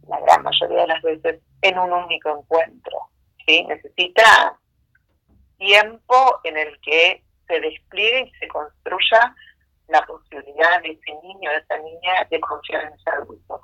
la 0.08 0.20
gran 0.20 0.44
mayoría 0.44 0.82
de 0.82 0.88
las 0.88 1.02
veces 1.02 1.42
en 1.64 1.80
un 1.80 1.92
único 1.92 2.30
encuentro. 2.30 3.10
¿sí? 3.46 3.64
Necesita 3.64 4.58
tiempo 5.58 6.40
en 6.44 6.58
el 6.58 6.80
que 6.82 7.24
se 7.52 7.60
despliegue 7.60 8.22
y 8.22 8.40
se 8.40 8.48
construya 8.48 9.36
la 9.90 10.06
posibilidad 10.06 10.82
de 10.82 10.92
ese 10.92 11.14
niño, 11.22 11.52
de 11.52 11.58
esa 11.58 11.78
niña, 11.78 12.28
de 12.30 12.40
confiar 12.40 12.86
en 12.86 12.94
ese 12.94 13.10
adulto. 13.10 13.62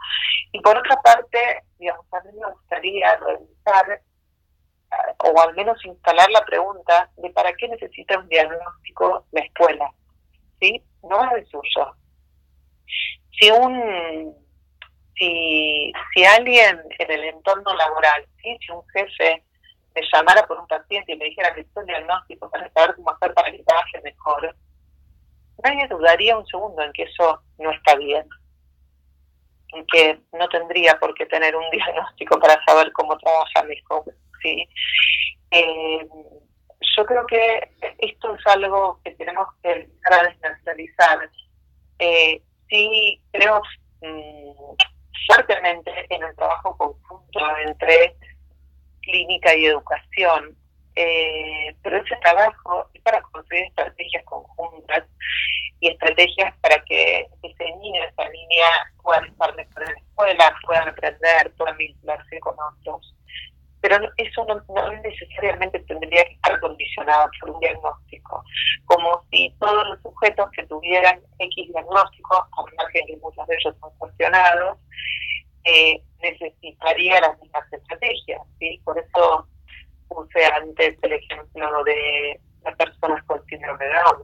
Y 0.51 0.59
por 0.59 0.77
otra 0.77 1.01
parte, 1.01 1.63
digamos, 1.79 2.05
a 2.11 2.19
mí 2.21 2.31
me 2.37 2.51
gustaría 2.51 3.15
revisar 3.15 3.91
eh, 3.91 5.15
o 5.23 5.41
al 5.41 5.55
menos 5.55 5.83
instalar 5.85 6.29
la 6.31 6.43
pregunta 6.45 7.09
de 7.17 7.29
para 7.29 7.53
qué 7.53 7.69
necesita 7.69 8.19
un 8.19 8.27
diagnóstico 8.27 9.25
la 9.31 9.41
escuela, 9.41 9.91
¿sí? 10.59 10.83
No 11.03 11.23
es 11.25 11.31
el 11.37 11.47
suyo. 11.47 11.95
Si 13.39 13.51
un 13.51 14.35
si, 15.15 15.91
si 16.13 16.25
alguien 16.25 16.81
en 16.99 17.11
el 17.11 17.23
entorno 17.23 17.73
laboral, 17.73 18.25
¿sí? 18.41 18.57
si 18.59 18.71
un 18.71 18.87
jefe 18.89 19.43
me 19.97 20.07
llamara 20.13 20.45
por 20.45 20.59
un 20.59 20.67
paciente 20.67 21.13
y 21.13 21.17
me 21.17 21.25
dijera 21.25 21.53
que 21.53 21.61
es 21.61 21.67
un 21.75 21.85
diagnóstico 21.85 22.49
para 22.51 22.71
saber 22.71 22.95
cómo 22.95 23.11
hacer 23.11 23.33
para 23.33 23.51
que 23.51 23.63
trabaje 23.63 24.01
mejor, 24.03 24.55
nadie 25.63 25.87
dudaría 25.87 26.37
un 26.37 26.45
segundo 26.45 26.81
en 26.83 26.93
que 26.93 27.03
eso 27.03 27.41
no 27.57 27.71
está 27.71 27.95
bien, 27.95 28.27
en 29.69 29.85
que 29.87 30.19
no 30.33 30.47
tendría 30.49 30.99
por 30.99 31.13
qué 31.15 31.25
tener 31.25 31.55
un 31.55 31.69
diagnóstico 31.71 32.39
para 32.39 32.63
saber 32.65 32.91
cómo 32.93 33.17
trabaja 33.17 33.63
mejor. 33.63 34.03
¿sí? 34.41 34.67
Eh, 35.51 36.07
yo 36.95 37.05
creo 37.05 37.25
que 37.25 37.71
esto 37.97 38.35
es 38.35 38.47
algo 38.47 38.99
que 39.03 39.11
tenemos 39.11 39.47
que 39.63 39.71
empezar 39.71 40.13
a 40.13 40.23
desnaturalizar. 40.29 41.29
Eh, 41.99 42.41
sí, 42.69 43.21
creo 43.31 43.61
mm, 44.01 44.75
fuertemente 45.27 46.05
en 46.09 46.23
el 46.23 46.35
trabajo 46.35 46.77
conjunto 46.77 47.39
entre 47.65 48.15
clínica 49.07 49.55
y 49.55 49.65
educación. 49.65 50.55
Eh, 50.95 51.75
pero 51.83 51.97
ese 51.97 52.15
trabajo 52.23 52.89
es 52.93 53.01
para 53.03 53.21
construir 53.21 53.65
estrategias 53.65 54.23
conjuntas 54.25 55.03
y 55.79 55.89
estrategias 55.89 56.55
para 56.59 56.83
que 56.85 57.27
ese 57.43 57.65
niño, 57.77 58.01
esa 58.03 58.27
niña 58.29 58.65
puedan 59.03 59.25
estar 59.25 59.55
mejor 59.55 59.83
en 59.83 59.93
la 59.93 59.99
escuela, 59.99 60.55
puedan 60.65 60.89
aprender, 60.89 61.53
puedan 61.55 61.77
vincularse 61.77 62.39
con 62.39 62.55
otros. 62.59 63.13
pero 63.79 63.97
eso 64.17 64.45
no, 64.45 64.91
necesariamente 65.03 65.79
tendría 65.81 66.25
que 66.25 66.33
estar 66.33 66.59
condicionado 66.59 67.29
por 67.39 67.51
un 67.51 67.59
diagnóstico, 67.59 68.43
como 68.85 69.21
si 69.29 69.53
todos 69.59 69.87
los 69.89 70.01
sujetos 70.01 70.49
que 70.51 70.65
tuvieran 70.65 71.21
X 71.37 71.67
diagnóstico, 71.67 72.37
a 72.37 72.65
margen 72.75 73.05
que 73.05 73.17
muchos 73.17 73.45
de 73.45 73.55
ellos 73.55 73.75
son 73.79 73.91
cuestionados, 73.99 74.79
eh, 75.67 76.01
necesitaría 76.21 77.19
las 77.21 77.39
mismas 77.41 77.71
estrategias. 77.71 78.41
¿sí? 78.59 78.79
Por 78.83 78.97
eso 78.97 79.47
puse 80.07 80.45
antes 80.45 80.97
el 81.01 81.13
ejemplo 81.13 81.83
de 81.83 82.39
las 82.63 82.75
personas 82.75 83.23
con 83.25 83.43
síndrome 83.45 83.85
de 83.85 83.93
Down. 83.93 84.23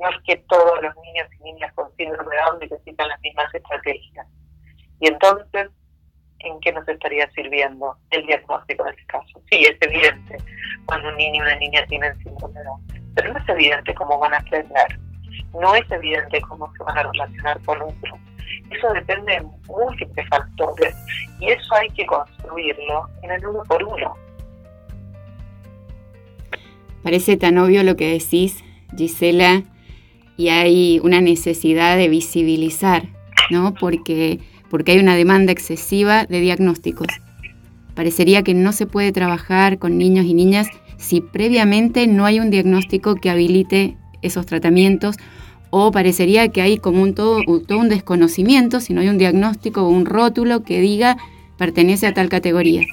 No 0.00 0.08
es 0.10 0.16
que 0.26 0.36
todos 0.48 0.82
los 0.82 0.94
niños 0.96 1.28
y 1.38 1.42
niñas 1.44 1.72
con 1.74 1.94
síndrome 1.96 2.34
de 2.34 2.42
Down 2.42 2.58
necesitan 2.60 3.08
las 3.08 3.20
mismas 3.20 3.54
estrategias. 3.54 4.26
Y 5.00 5.08
entonces, 5.08 5.70
¿en 6.40 6.60
qué 6.60 6.72
nos 6.72 6.88
estaría 6.88 7.30
sirviendo 7.32 7.96
el 8.10 8.26
diagnóstico 8.26 8.86
este 8.86 9.04
caso? 9.06 9.42
Sí, 9.50 9.64
es 9.64 9.76
evidente 9.80 10.38
cuando 10.86 11.10
un 11.10 11.16
niño 11.16 11.42
y 11.42 11.46
una 11.46 11.56
niña 11.56 11.84
tienen 11.86 12.16
síndrome 12.22 12.58
de 12.58 12.64
Down, 12.64 12.86
pero 13.14 13.32
no 13.32 13.38
es 13.38 13.48
evidente 13.48 13.94
cómo 13.94 14.18
van 14.18 14.34
a 14.34 14.38
aprender, 14.38 14.98
no 15.52 15.74
es 15.74 15.90
evidente 15.90 16.40
cómo 16.42 16.72
se 16.74 16.82
van 16.82 16.98
a 16.98 17.02
relacionar 17.02 17.60
con 17.64 17.82
otros. 17.82 18.18
Eso 18.70 18.92
depende 18.92 19.32
de 19.32 19.42
múltiples 19.66 20.28
factores 20.28 20.94
y 21.40 21.50
eso 21.50 21.74
hay 21.74 21.88
que 21.90 22.06
construirlo 22.06 23.08
en 23.22 23.30
el 23.30 23.46
uno 23.46 23.62
por 23.66 23.82
uno. 23.82 24.14
Parece 27.02 27.36
tan 27.36 27.58
obvio 27.58 27.82
lo 27.84 27.96
que 27.96 28.12
decís, 28.12 28.62
Gisela, 28.96 29.62
y 30.36 30.48
hay 30.48 31.00
una 31.02 31.20
necesidad 31.20 31.96
de 31.96 32.08
visibilizar, 32.08 33.04
¿no? 33.50 33.74
Porque, 33.74 34.40
porque 34.70 34.92
hay 34.92 34.98
una 34.98 35.16
demanda 35.16 35.52
excesiva 35.52 36.26
de 36.26 36.40
diagnósticos. 36.40 37.08
Parecería 37.94 38.42
que 38.42 38.54
no 38.54 38.72
se 38.72 38.86
puede 38.86 39.10
trabajar 39.10 39.78
con 39.78 39.98
niños 39.98 40.26
y 40.26 40.34
niñas 40.34 40.68
si 40.98 41.20
previamente 41.20 42.06
no 42.06 42.26
hay 42.26 42.40
un 42.40 42.50
diagnóstico 42.50 43.14
que 43.14 43.30
habilite 43.30 43.96
esos 44.22 44.46
tratamientos 44.46 45.16
o 45.70 45.90
parecería 45.92 46.48
que 46.48 46.62
hay 46.62 46.78
como 46.78 47.02
un 47.02 47.14
todo, 47.14 47.42
todo 47.66 47.78
un 47.78 47.88
desconocimiento 47.88 48.80
si 48.80 48.92
no 48.92 49.00
hay 49.00 49.08
un 49.08 49.18
diagnóstico 49.18 49.82
o 49.82 49.88
un 49.88 50.06
rótulo 50.06 50.62
que 50.62 50.80
diga 50.80 51.16
pertenece 51.56 52.06
a 52.06 52.14
tal 52.14 52.28
categoría. 52.28 52.84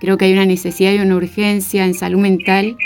Creo 0.00 0.16
que 0.16 0.24
hay 0.24 0.32
una 0.32 0.46
necesidad 0.46 0.92
y 0.92 0.98
una 0.98 1.16
urgencia 1.16 1.84
en 1.84 1.94
salud 1.94 2.20
mental 2.20 2.76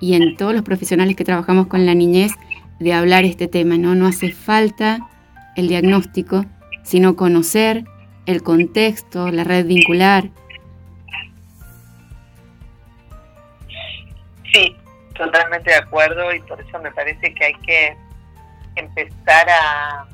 y 0.00 0.14
en 0.14 0.36
todos 0.36 0.54
los 0.54 0.62
profesionales 0.62 1.16
que 1.16 1.24
trabajamos 1.24 1.66
con 1.66 1.84
la 1.84 1.94
niñez 1.94 2.32
de 2.78 2.92
hablar 2.92 3.24
este 3.24 3.48
tema, 3.48 3.76
¿no? 3.76 3.94
No 3.94 4.06
hace 4.06 4.32
falta 4.32 5.08
el 5.56 5.68
diagnóstico, 5.68 6.46
sino 6.82 7.16
conocer 7.16 7.84
el 8.26 8.42
contexto, 8.42 9.30
la 9.30 9.44
red 9.44 9.66
vincular. 9.66 10.30
Sí, 14.52 14.74
totalmente 15.16 15.70
de 15.70 15.76
acuerdo 15.76 16.32
y 16.34 16.40
por 16.40 16.60
eso 16.60 16.78
me 16.80 16.90
parece 16.92 17.34
que 17.34 17.44
hay 17.44 17.54
que 17.66 17.96
empezar 18.80 19.48
a 19.48 20.06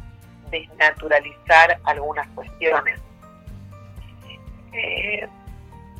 desnaturalizar 0.50 1.78
algunas 1.85 2.28
cuestiones. 2.28 3.00
Eh, 4.73 5.26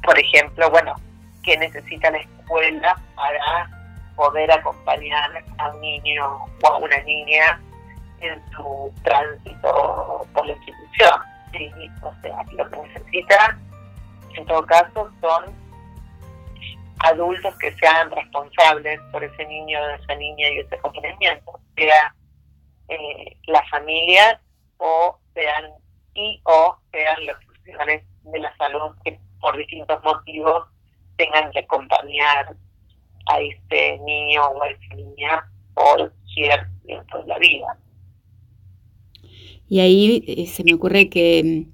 por 0.03 0.19
ejemplo, 0.19 0.71
bueno, 0.71 0.95
¿qué 1.43 1.57
necesita 1.57 2.11
la 2.11 2.19
escuela 2.19 3.01
para 3.15 3.71
poder 4.15 4.51
acompañar 4.53 5.45
a 5.59 5.71
un 5.71 5.81
niño 5.81 6.45
o 6.63 6.67
a 6.67 6.79
una 6.79 6.99
niña 7.03 7.61
en 8.21 8.43
su 8.53 8.93
tránsito 9.03 10.27
por 10.33 10.47
la 10.47 10.53
institución? 10.53 11.21
O 12.03 12.15
sea, 12.23 12.45
lo 12.53 12.71
que 12.71 12.89
necesita, 12.89 13.59
en 14.35 14.47
todo 14.47 14.65
caso, 14.67 15.11
son 15.21 15.55
adultos 17.01 17.57
que 17.59 17.73
sean 17.75 18.11
responsables 18.11 19.01
por 19.13 19.23
ese 19.25 19.45
niño, 19.47 19.79
esa 19.91 20.15
niña 20.15 20.49
y 20.51 20.59
ese 20.61 20.75
acompañamiento, 20.77 21.61
sea 21.77 22.15
eh, 22.89 23.37
la 23.47 23.65
familia 23.69 24.41
o 24.79 25.19
sean 25.35 25.73
y 26.15 26.41
o 26.45 26.77
sean 26.93 27.27
los 27.27 27.37
profesionales 27.45 28.05
de 28.25 28.39
la 28.39 28.57
salud 28.57 28.95
que 29.05 29.19
por 29.41 29.57
distintos 29.57 30.03
motivos 30.03 30.65
tengan 31.17 31.51
que 31.53 31.61
acompañar 31.61 32.57
a 33.27 33.41
este 33.41 33.99
niño 33.99 34.45
o 34.45 34.63
a 34.63 34.69
esa 34.69 34.95
niña 34.95 35.51
por 35.75 36.13
cierto 36.35 36.71
tiempo 36.85 37.19
de 37.19 37.27
la 37.27 37.39
vida. 37.39 37.79
Y 39.69 39.81
ahí 39.81 40.25
eh, 40.27 40.47
se 40.47 40.65
me 40.65 40.75
ocurre 40.75 41.09
que 41.09 41.43
mm, 41.45 41.73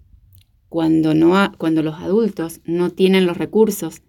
cuando, 0.69 1.15
no 1.15 1.53
cuando 1.59 1.83
los 1.83 1.97
adultos 1.97 2.61
no 2.65 2.91
tienen 2.91 3.27
los 3.27 3.37
recursos 3.37 4.03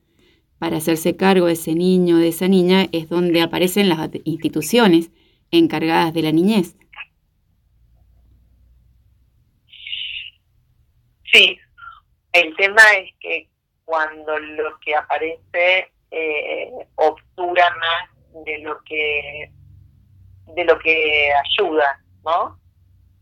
para 0.58 0.78
hacerse 0.78 1.18
cargo 1.18 1.48
de 1.48 1.54
ese 1.54 1.76
niño 1.76 2.16
o 2.16 2.20
de 2.20 2.30
esa 2.30 2.48
niña, 2.48 2.88
es 2.94 3.10
donde 3.10 3.42
aparecen 3.42 3.90
las 3.90 4.10
instituciones 4.24 5.12
encargadas 5.52 6.14
de 6.14 6.22
la 6.22 6.32
niñez. 6.32 6.78
Sí, 11.34 11.60
el 12.32 12.56
tema 12.56 12.84
es 12.96 13.12
que 13.20 13.50
cuando 13.86 14.38
lo 14.38 14.80
que 14.82 14.96
aparece 14.96 15.92
eh, 16.12 16.72
obtura 16.94 17.76
más 17.76 18.46
de 18.46 18.60
lo 18.60 18.80
que 18.84 19.52
de 20.54 20.64
lo 20.64 20.78
que 20.78 21.34
ayuda, 21.34 22.00
¿no? 22.24 22.60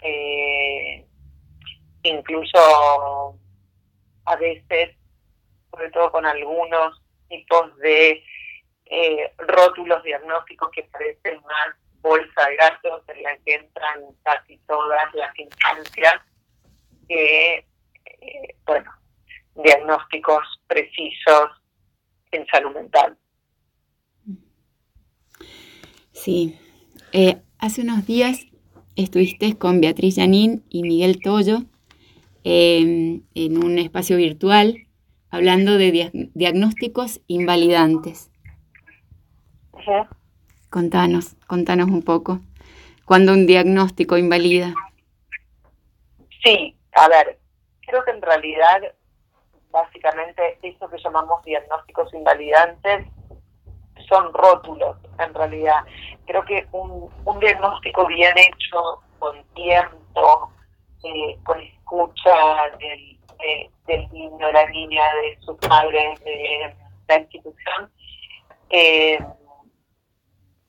Eh, 0.02 1.06
incluso 2.04 3.39
a 4.26 4.36
veces, 4.36 4.97
sobre 5.71 5.89
todo 5.91 6.12
con 6.12 6.26
algunos 6.26 7.02
tipos 7.30 7.78
de 7.78 8.21
eh, 8.88 9.34
rótulos 9.38 10.04
diagnósticos 10.04 10.69
que 10.71 10.84
parecen 10.84 11.41
más 11.43 11.76
bolsa 12.02 12.50
de 12.50 12.56
gatos 12.58 13.04
en 13.08 13.24
la 13.24 13.38
que 13.38 13.54
entran 13.54 14.02
casi 14.24 14.58
todas 14.67 15.13
las 15.13 15.39
instancias 15.39 16.21
que 17.08 17.65
eh, 18.21 18.55
bueno, 18.65 18.91
diagnósticos 19.55 20.62
precisos 20.67 21.49
en 22.31 22.45
salud 22.47 22.73
mental. 22.73 23.17
Sí. 26.12 26.57
Eh, 27.13 27.41
hace 27.60 27.81
unos 27.81 28.05
días 28.05 28.45
estuviste 28.95 29.57
con 29.57 29.81
Beatriz 29.81 30.15
Janín 30.15 30.63
y 30.69 30.84
Miguel 30.84 31.19
Toyo 31.21 31.63
em, 32.43 33.23
en 33.36 33.63
un 33.63 33.79
espacio 33.79 34.17
virtual 34.17 34.88
hablando 35.29 35.77
de 35.77 36.29
diagnósticos 36.34 37.21
invalidantes. 37.27 38.29
Contanos, 40.69 41.36
contanos 41.47 41.89
un 41.89 42.03
poco. 42.03 42.39
¿Cuándo 43.05 43.34
un 43.34 43.47
diagnóstico 43.47 44.17
invalida? 44.17 44.73
Sí, 46.43 46.77
a 46.93 47.07
ver, 47.10 47.40
creo 47.91 48.06
que 48.06 48.12
en 48.12 48.21
realidad, 48.21 48.82
básicamente, 49.69 50.58
eso 50.63 50.89
que 50.89 50.97
llamamos 50.97 51.43
diagnósticos 51.43 52.13
invalidantes 52.13 53.06
son 54.08 54.34
rótulos, 54.34 54.97
en 55.19 55.34
realidad. 55.34 55.84
Creo 56.25 56.43
que 56.45 56.65
un, 56.71 57.12
un 57.25 57.39
diagnóstico 57.39 58.08
bien 58.08 58.34
hecho, 58.38 59.01
con 59.19 59.43
tiempo, 59.54 60.51
eh, 61.04 61.38
con 61.43 61.60
escucha 61.60 62.34
del, 62.80 63.19
del 63.86 64.10
niño, 64.13 64.51
la 64.51 64.65
niña, 64.67 65.04
de 65.15 65.38
sus 65.41 65.58
padres, 65.58 66.23
de 66.23 66.73
la 67.10 67.17
institución, 67.17 67.91
eh, 68.69 69.19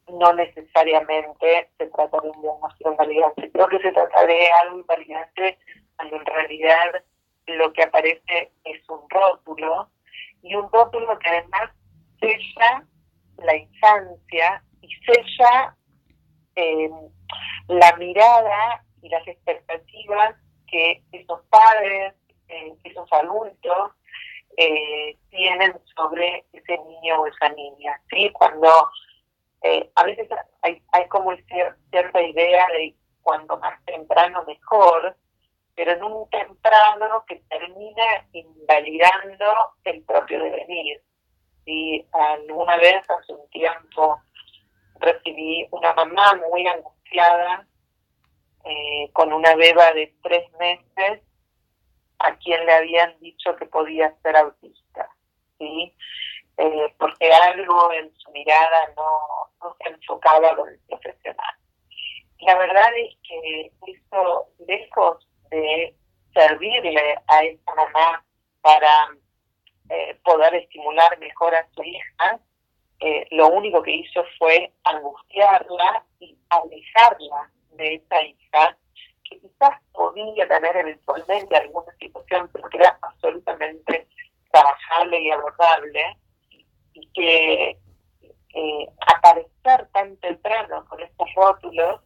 no 0.09 0.33
necesariamente 0.33 1.71
se 1.79 1.87
trata 1.87 2.21
de 2.21 2.31
un 2.31 2.43
diagnóstico 2.43 2.91
invalidante. 2.91 3.51
Creo 3.53 3.69
que 3.69 3.79
se 3.79 3.93
trata 3.93 4.27
de 4.27 4.51
algo 4.65 4.81
invalidante 4.81 5.59
cuando 5.97 6.17
en 6.17 6.27
realidad 6.27 7.05
lo 7.47 7.73
que 7.73 7.83
aparece 7.83 8.53
es 8.65 8.89
un 8.89 9.09
rótulo 9.09 9.91
y 10.43 10.55
un 10.55 10.71
rótulo 10.71 11.19
que 11.19 11.29
además 11.29 11.71
sella 12.21 12.87
la 13.39 13.57
infancia 13.57 14.63
y 14.81 14.89
sella 15.05 15.77
eh, 16.55 16.91
la 17.69 17.97
mirada 17.97 18.85
y 19.01 19.09
las 19.09 19.27
expectativas 19.27 20.37
que 20.67 21.03
esos 21.13 21.41
padres, 21.47 22.15
eh, 22.49 22.75
esos 22.85 23.11
adultos 23.13 23.93
eh, 24.57 25.17
tienen 25.31 25.75
sobre 25.97 26.45
ese 26.53 26.79
niño 26.79 27.21
o 27.21 27.27
esa 27.27 27.49
niña. 27.51 28.01
¿sí? 28.11 28.31
Cuando 28.33 28.69
a 29.95 30.05
veces 30.05 30.29
hay, 30.63 30.83
hay 30.91 31.09
como 31.09 31.33
cierta 31.91 32.21
idea 32.21 32.67
de 32.73 32.97
cuando 33.23 33.57
más 33.59 33.83
temprano 33.85 34.45
mejor, 34.45 35.17
pero 35.75 35.93
en 35.93 36.03
un 36.03 36.29
temprano 36.31 37.25
que 37.27 37.37
termina 37.49 38.27
invalidando 38.33 39.75
el 39.85 40.03
propio 40.05 40.43
devenir. 40.43 41.01
Y 41.65 42.05
alguna 42.13 42.77
vez 42.77 43.09
hace 43.09 43.33
un 43.33 43.49
tiempo 43.51 44.21
recibí 45.01 45.67
una 45.71 45.93
mamá 45.95 46.41
muy 46.51 46.67
angustiada 46.67 47.67
eh, 48.65 49.11
con 49.13 49.33
una 49.33 49.55
beba 49.55 49.93
de 49.93 50.15
tres 50.23 50.51
meses 50.59 51.23
a 52.19 52.37
quien 52.37 52.65
le 52.67 52.73
habían 52.73 53.19
dicho 53.21 53.57
que 53.57 53.67
podía 53.67 54.15
ser 54.23 54.37
autista. 54.37 55.09
¿sí? 55.59 55.95
Eh, 56.59 56.95
porque 56.99 57.33
algo 57.33 57.93
en 57.93 58.13
su 58.17 58.31
mirada 58.33 58.93
no, 58.97 59.19
no 59.61 59.77
se 59.81 59.89
enfocaba 59.89 60.55
con 60.55 60.69
el 60.69 60.79
profesional. 60.89 61.57
La 62.41 62.59
verdad 62.59 62.89
es 62.97 63.17
que 63.27 63.73
eso, 63.87 64.49
lejos 64.67 65.27
de 65.53 65.95
servirle 66.33 67.15
a 67.27 67.45
esa 67.45 67.75
mamá 67.75 68.25
para 68.63 69.09
eh, 69.91 70.19
poder 70.25 70.55
estimular 70.55 71.19
mejor 71.19 71.55
a 71.55 71.67
su 71.75 71.83
hija, 71.83 72.41
eh, 73.01 73.27
lo 73.31 73.49
único 73.49 73.83
que 73.83 73.97
hizo 73.97 74.25
fue 74.39 74.73
angustiarla 74.85 76.05
y 76.21 76.37
alejarla 76.49 77.51
de 77.73 77.95
esa 77.97 78.23
hija 78.23 78.79
que 79.29 79.41
quizás 79.41 79.81
podía 79.93 80.49
tener 80.49 80.77
eventualmente 80.77 81.57
alguna 81.57 81.93
situación, 81.99 82.49
pero 82.53 82.69
que 82.69 82.79
era 82.79 82.99
absolutamente 83.03 84.09
trabajable 84.51 85.21
y 85.21 85.31
abordable, 85.31 86.17
y 86.95 87.07
que 87.09 87.79
eh, 88.55 88.87
aparecer 89.07 89.89
tan 89.93 90.17
temprano 90.19 90.85
con 90.89 91.01
estos 91.01 91.29
rótulos, 91.35 92.01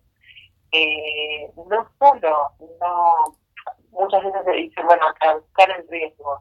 eh, 0.72 1.50
no 1.56 1.88
solo, 1.98 2.50
no, 2.80 3.36
muchas 3.90 4.24
veces 4.24 4.44
se 4.44 4.52
dice, 4.52 4.82
bueno, 4.82 5.06
buscar 5.40 5.70
el 5.70 5.88
riesgo, 5.88 6.40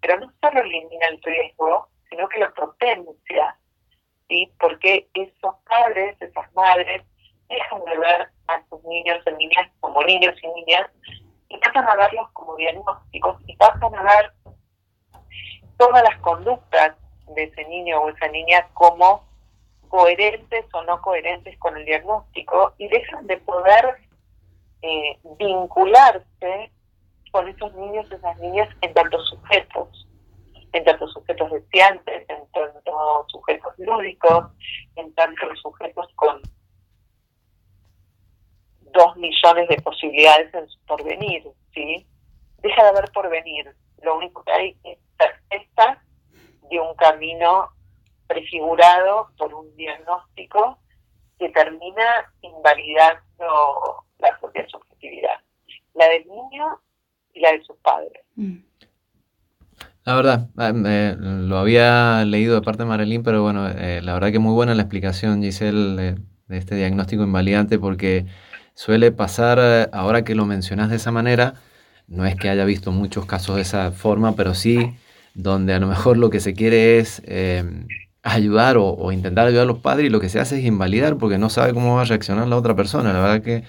pero 0.00 0.20
no 0.20 0.32
solo 0.40 0.60
elimina 0.60 1.06
el 1.08 1.22
riesgo, 1.22 1.88
sino 2.10 2.28
que 2.28 2.40
lo 2.40 2.54
potencia, 2.54 3.56
¿sí? 4.28 4.52
Porque 4.58 5.08
esos 5.14 5.54
padres, 5.68 6.16
esas 6.20 6.52
madres, 6.54 7.02
dejan 7.48 7.84
de 7.84 7.98
ver 7.98 8.28
a 8.48 8.62
sus 8.68 8.82
niños 8.84 9.18
y 9.26 9.32
niñas 9.32 9.70
como 9.80 10.02
niños 10.02 10.34
y 10.42 10.48
niñas 10.48 10.90
y 11.48 11.58
pasan 11.58 11.88
a 11.88 11.96
verlos 11.96 12.28
como 12.32 12.56
diagnósticos 12.56 13.40
y 13.46 13.56
pasan 13.56 13.94
a 13.94 14.02
ver 14.02 14.32
todas 15.78 16.02
las 16.02 16.18
conductas 16.20 16.96
de 17.34 17.44
ese 17.44 17.64
niño 17.66 18.00
o 18.00 18.08
esa 18.08 18.28
niña 18.28 18.66
como 18.74 19.24
coherentes 19.88 20.64
o 20.72 20.82
no 20.82 21.00
coherentes 21.00 21.58
con 21.58 21.76
el 21.76 21.84
diagnóstico 21.84 22.74
y 22.78 22.88
dejan 22.88 23.26
de 23.26 23.38
poder 23.38 23.96
eh, 24.82 25.18
vincularse 25.38 26.70
con 27.32 27.48
esos 27.48 27.74
niños 27.74 28.06
y 28.10 28.14
esas 28.14 28.38
niñas 28.38 28.68
en 28.80 28.94
tanto 28.94 29.18
sujetos, 29.24 30.06
en 30.72 30.84
tanto 30.84 31.08
sujetos 31.08 31.50
deseantes, 31.50 32.28
en 32.28 32.46
tanto 32.52 33.26
sujetos 33.28 33.72
lúdicos, 33.78 34.46
en 34.96 35.14
tanto 35.14 35.54
sujetos 35.56 36.06
con 36.14 36.40
dos 38.92 39.16
millones 39.16 39.68
de 39.68 39.76
posibilidades 39.82 40.52
en 40.54 40.68
su 40.68 40.78
porvenir, 40.86 41.44
¿sí? 41.74 42.06
Deja 42.58 42.82
de 42.82 42.88
haber 42.88 43.10
porvenir. 43.12 43.74
Lo 44.02 44.16
único 44.16 44.42
que 44.44 44.52
hay 44.52 44.76
es 44.84 44.98
certeza 45.18 46.02
de 46.70 46.80
un 46.80 46.94
camino 46.96 47.70
prefigurado 48.26 49.28
por 49.36 49.54
un 49.54 49.74
diagnóstico 49.76 50.78
que 51.38 51.48
termina 51.50 52.32
invalidando 52.40 54.04
la 54.18 54.38
propia 54.40 54.66
subjetividad, 54.68 55.40
la 55.94 56.08
del 56.08 56.26
niño 56.26 56.80
y 57.34 57.40
la 57.40 57.52
de 57.52 57.62
sus 57.62 57.76
padres. 57.78 58.22
Mm. 58.34 58.56
La 60.04 60.14
verdad, 60.14 60.48
ah, 60.56 60.72
lo 60.72 61.58
había 61.58 62.24
leído 62.24 62.54
de 62.54 62.62
parte 62.62 62.84
de 62.84 62.88
Marilyn, 62.88 63.24
pero 63.24 63.42
bueno, 63.42 63.68
eh, 63.68 64.00
la 64.02 64.14
verdad 64.14 64.30
que 64.30 64.38
muy 64.38 64.52
buena 64.52 64.74
la 64.74 64.82
explicación, 64.82 65.42
Giselle, 65.42 66.14
de 66.46 66.56
este 66.56 66.76
diagnóstico 66.76 67.24
invalidante, 67.24 67.78
porque 67.78 68.24
suele 68.74 69.10
pasar, 69.10 69.58
eh, 69.60 69.88
ahora 69.92 70.22
que 70.22 70.36
lo 70.36 70.46
mencionas 70.46 70.90
de 70.90 70.96
esa 70.96 71.10
manera, 71.10 71.54
no 72.06 72.24
es 72.24 72.36
que 72.36 72.48
haya 72.48 72.64
visto 72.64 72.92
muchos 72.92 73.26
casos 73.26 73.56
de 73.56 73.62
esa 73.62 73.90
forma, 73.90 74.36
pero 74.36 74.54
sí 74.54 74.96
donde 75.36 75.74
a 75.74 75.78
lo 75.78 75.86
mejor 75.86 76.16
lo 76.16 76.30
que 76.30 76.40
se 76.40 76.54
quiere 76.54 76.98
es 76.98 77.22
em, 77.26 77.86
ayudar 78.26 78.76
o, 78.78 79.12
intentar 79.12 79.46
ayudar 79.46 79.64
a 79.64 79.66
los 79.66 79.78
padres 79.78 80.06
y 80.06 80.10
lo 80.10 80.20
que 80.20 80.28
se 80.28 80.40
hace 80.40 80.58
es 80.58 80.64
invalidar 80.64 81.16
porque 81.16 81.38
no 81.38 81.48
sabe 81.48 81.72
cómo 81.72 81.96
va 81.96 82.02
a 82.02 82.04
reaccionar 82.04 82.48
la 82.48 82.56
otra 82.56 82.74
persona. 82.74 83.12
La 83.12 83.20
verdad 83.20 83.42
que, 83.42 83.64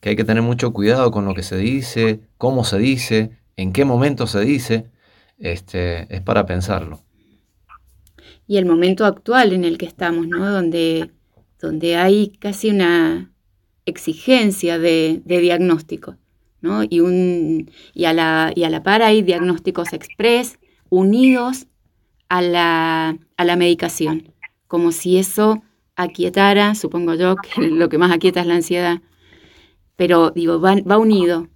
que 0.00 0.10
hay 0.10 0.16
que 0.16 0.24
tener 0.24 0.42
mucho 0.42 0.72
cuidado 0.72 1.10
con 1.10 1.24
lo 1.24 1.34
que 1.34 1.42
se 1.42 1.56
dice, 1.56 2.20
cómo 2.38 2.64
se 2.64 2.78
dice, 2.78 3.30
en 3.56 3.72
qué 3.72 3.84
momento 3.84 4.26
se 4.26 4.40
dice, 4.40 4.86
este, 5.38 6.14
es 6.14 6.20
para 6.20 6.46
pensarlo. 6.46 7.02
Y 8.46 8.58
el 8.58 8.66
momento 8.66 9.06
actual 9.06 9.52
en 9.52 9.64
el 9.64 9.78
que 9.78 9.86
estamos, 9.86 10.28
¿no? 10.28 10.50
Donde, 10.50 11.10
donde 11.58 11.96
hay 11.96 12.28
casi 12.38 12.68
una, 12.68 13.34
exigencia 13.86 14.78
de, 14.78 15.22
diagnóstico. 15.24 16.16
¿no? 16.60 16.82
Y, 16.88 17.00
un, 17.00 17.70
y, 17.92 18.06
a 18.06 18.12
la, 18.12 18.52
y 18.54 18.64
a 18.64 18.70
la 18.70 18.82
par 18.82 19.02
hay 19.02 19.22
diagnósticos 19.22 19.92
express 19.92 20.58
unidos 20.88 21.66
a 22.28 22.42
la, 22.42 23.16
a 23.36 23.44
la 23.44 23.56
medicación, 23.56 24.34
como 24.66 24.92
si 24.92 25.18
eso 25.18 25.62
aquietara, 25.96 26.74
supongo 26.74 27.14
yo, 27.14 27.36
que 27.36 27.60
lo 27.68 27.88
que 27.88 27.98
más 27.98 28.12
aquieta 28.12 28.40
es 28.40 28.46
la 28.46 28.54
ansiedad, 28.54 28.98
pero 29.96 30.30
digo, 30.30 30.60
va, 30.60 30.74
va 30.88 30.98
unido 30.98 31.48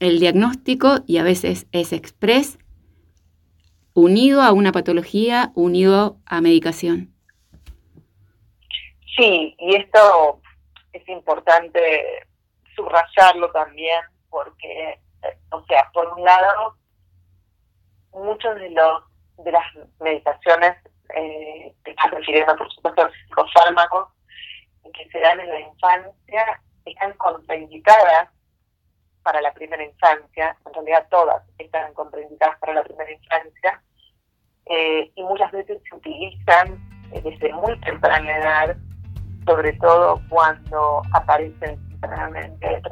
el 0.00 0.18
diagnóstico 0.18 0.98
y 1.06 1.18
a 1.18 1.22
veces 1.22 1.66
es 1.72 1.92
express 1.92 2.58
unido 3.94 4.42
a 4.42 4.52
una 4.52 4.72
patología, 4.72 5.52
unido 5.54 6.16
a 6.26 6.40
medicación. 6.40 7.14
Sí, 9.16 9.54
y 9.58 9.76
esto 9.76 10.40
es 10.92 11.06
importante 11.08 11.80
subrayarlo 12.74 13.50
también 13.52 14.00
porque, 14.30 14.98
o 15.50 15.62
sea, 15.66 15.90
por 15.92 16.08
un 16.18 16.24
lado, 16.24 16.76
muchos 18.12 18.54
de 18.56 18.70
los 18.70 19.02
de 19.38 19.52
las 19.52 19.64
medicaciones 20.00 20.76
eh, 21.14 21.74
que 21.84 21.90
están 21.90 22.10
refiriendo, 22.10 22.56
por 22.56 22.72
supuesto, 22.72 23.02
a 23.02 23.04
los 23.06 23.14
psicofármacos 23.16 24.08
que 24.92 25.08
se 25.08 25.20
dan 25.20 25.40
en 25.40 25.48
la 25.48 25.60
infancia 25.60 26.60
están 26.84 27.12
contraindicadas 27.14 28.28
para 29.22 29.40
la 29.40 29.52
primera 29.52 29.84
infancia, 29.84 30.56
en 30.66 30.74
realidad 30.74 31.06
todas 31.10 31.42
están 31.58 31.94
contraindicadas 31.94 32.58
para 32.58 32.74
la 32.74 32.82
primera 32.82 33.10
infancia, 33.10 33.82
eh, 34.66 35.10
y 35.14 35.22
muchas 35.22 35.50
veces 35.52 35.80
se 35.88 35.96
utilizan 35.96 36.78
desde 37.10 37.52
muy 37.52 37.78
temprana 37.80 38.36
edad 38.36 38.76
sobre 39.46 39.72
todo 39.74 40.20
cuando 40.28 41.02
aparecen 41.12 41.78
generalmente 42.00 42.82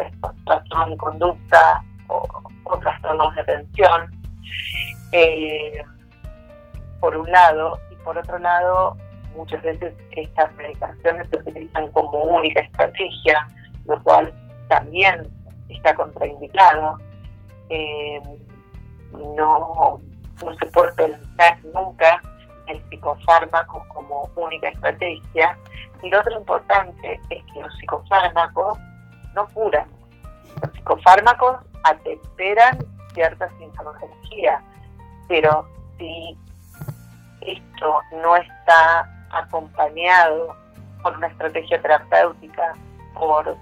trastornos 0.45 0.91
de 0.91 0.97
conducta 0.97 1.85
o, 2.09 2.79
trastornos 2.81 3.35
de 3.35 3.41
atención, 3.41 4.23
eh, 5.13 5.85
por 7.01 7.17
un 7.17 7.31
lado, 7.31 7.79
y 7.91 7.95
por 7.97 8.17
otro 8.19 8.39
lado, 8.39 8.97
muchas 9.35 9.63
veces 9.63 9.95
estas 10.13 10.55
medicaciones 10.55 11.29
se 11.31 11.39
utilizan 11.39 11.91
como 11.93 12.19
única 12.19 12.61
estrategia, 12.61 13.49
lo 13.87 14.03
cual 14.03 14.33
también 14.69 15.29
está 15.69 15.95
contraindicado. 15.95 16.99
Eh, 17.69 18.21
no, 19.13 20.01
no 20.45 20.55
se 20.59 20.67
puede 20.67 20.93
pensar 20.93 21.59
nunca 21.75 22.21
el 22.67 22.83
psicofármaco 22.89 23.85
como 23.89 24.31
única 24.37 24.69
estrategia, 24.69 25.59
y 26.03 26.09
lo 26.09 26.21
otro 26.21 26.39
importante 26.39 27.21
es 27.31 27.45
que 27.53 27.61
los 27.61 27.75
psicofármacos 27.79 28.79
no 29.35 29.47
curan. 29.49 29.89
Los 30.63 30.73
psicofármacos 30.73 31.59
atemperan 31.85 32.79
cierta 33.13 33.49
sintomatología, 33.59 34.63
pero 35.29 35.67
si 35.99 36.37
esto 37.41 38.01
no 38.23 38.37
está 38.37 39.09
acompañado 39.31 40.57
por 41.03 41.17
una 41.17 41.29
estrategia 41.29 41.81
terapéutica, 41.81 42.75
por 43.15 43.57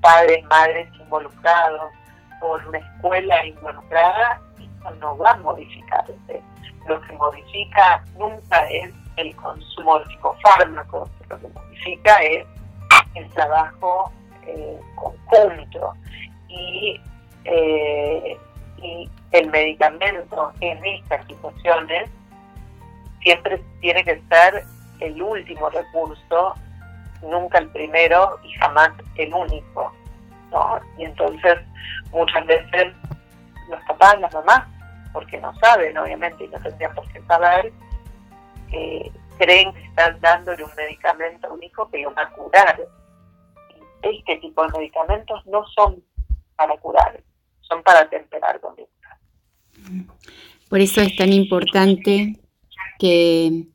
padres, 0.00 0.44
madres 0.46 0.88
involucrados, 0.98 1.92
por 2.40 2.66
una 2.66 2.78
escuela 2.78 3.46
involucrada, 3.46 4.40
esto 4.58 4.90
no 5.00 5.16
va 5.16 5.30
a 5.30 5.36
modificarse. 5.38 6.42
Lo 6.88 7.00
que 7.02 7.12
modifica 7.12 8.04
nunca 8.18 8.68
es 8.68 8.92
el 9.16 9.34
consumo 9.36 10.00
de 10.00 10.06
psicofármacos, 10.06 11.08
lo 11.28 11.38
que 11.38 11.48
modifica 11.48 12.16
es 12.22 12.44
el 13.14 13.28
trabajo 13.30 14.10
eh, 14.46 14.80
conjunto 14.96 15.94
y, 16.48 17.00
eh, 17.44 18.38
y 18.78 19.08
el 19.30 19.50
medicamento 19.50 20.52
en 20.60 20.84
estas 20.84 21.24
situaciones 21.26 22.10
siempre 23.22 23.62
tiene 23.80 24.04
que 24.04 24.22
ser 24.28 24.64
el 25.00 25.20
último 25.20 25.70
recurso, 25.70 26.54
nunca 27.22 27.58
el 27.58 27.68
primero 27.70 28.38
y 28.44 28.52
jamás 28.54 28.90
el 29.16 29.32
único. 29.32 29.92
¿no? 30.50 30.80
Y 30.98 31.04
entonces 31.04 31.58
muchas 32.10 32.46
veces 32.46 32.92
los 33.68 33.80
papás, 33.84 34.20
las 34.20 34.32
mamás, 34.34 34.64
porque 35.12 35.38
no 35.40 35.54
saben 35.58 35.96
obviamente 35.96 36.44
y 36.44 36.48
no 36.48 36.58
tendrían 36.60 36.94
por 36.94 37.10
qué 37.12 37.22
saber, 37.22 37.72
creen 39.38 39.72
que 39.72 39.84
están 39.84 40.20
dándole 40.20 40.64
un 40.64 40.70
medicamento 40.76 41.46
a 41.46 41.52
un 41.52 41.62
hijo 41.62 41.88
que 41.90 42.02
lo 42.02 42.14
va 42.14 42.22
a 42.22 42.30
curar. 42.30 42.80
Este 44.02 44.36
tipo 44.36 44.66
de 44.66 44.78
medicamentos 44.78 45.46
no 45.46 45.64
son 45.68 46.02
para 46.56 46.76
curar, 46.78 47.22
son 47.60 47.82
para 47.82 48.08
temperar 48.08 48.60
conducta. 48.60 49.18
Por 50.68 50.80
eso 50.80 51.00
es 51.00 51.14
tan 51.16 51.32
importante 51.32 52.41
que, 52.98 53.68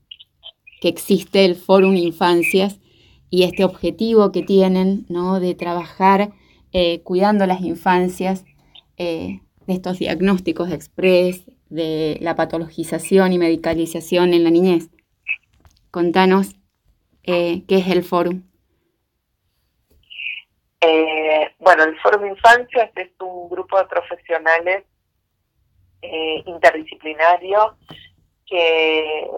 existe 0.84 1.44
el 1.44 1.56
Fórum 1.56 1.96
Infancias 1.96 2.80
y 3.30 3.44
este 3.44 3.66
objetivo 3.66 4.32
que 4.32 4.42
tienen 4.42 5.06
¿no? 5.10 5.42
de 5.42 5.54
trabajar 5.54 6.30
eh, 6.72 7.02
cuidando 7.04 7.46
las 7.46 7.60
infancias 7.62 8.46
eh, 8.98 9.42
de 9.66 9.74
estos 9.74 10.00
diagnósticos 10.00 10.72
express, 10.72 11.44
de 11.70 12.18
la 12.22 12.36
patologización 12.36 13.34
y 13.34 13.38
medicalización 13.38 14.34
en 14.34 14.46
la 14.46 14.50
niñez. 14.50 14.90
Contanos 15.92 16.56
eh, 17.24 17.64
qué 17.68 17.80
es 17.80 17.88
el 17.90 18.04
Fórum. 18.04 18.44
bueno, 21.60 21.84
el 21.84 22.00
Fórum 22.00 22.28
Infancias 22.28 22.92
es 22.96 23.10
un 23.20 23.50
grupo 23.50 23.78
de 23.78 23.86
profesionales 23.88 24.86
interdisciplinario 26.46 27.76
que 28.48 29.30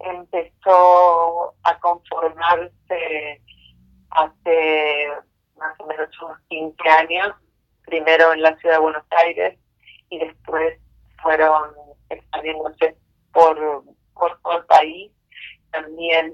empezó 0.00 1.54
a 1.64 1.78
conformarse 1.80 3.42
hace 4.10 5.08
más 5.56 5.78
o 5.80 5.86
menos 5.86 6.08
unos 6.22 6.38
15 6.48 6.88
años, 6.88 7.34
primero 7.84 8.32
en 8.32 8.42
la 8.42 8.56
ciudad 8.58 8.76
de 8.76 8.80
Buenos 8.80 9.04
Aires 9.10 9.58
y 10.10 10.18
después 10.18 10.78
fueron 11.22 11.72
expandiéndose 12.10 12.96
por, 13.32 13.84
por 14.14 14.40
todo 14.42 14.58
el 14.58 14.66
país, 14.66 15.12
también 15.70 16.32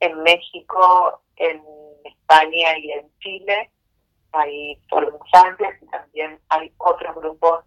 en 0.00 0.22
México, 0.22 1.22
en 1.36 1.62
España 2.04 2.78
y 2.78 2.92
en 2.92 3.10
Chile, 3.18 3.70
hay 4.32 4.78
infancias 4.90 5.82
y 5.82 5.86
también 5.86 6.38
hay 6.50 6.72
otros 6.78 7.14
grupos 7.16 7.64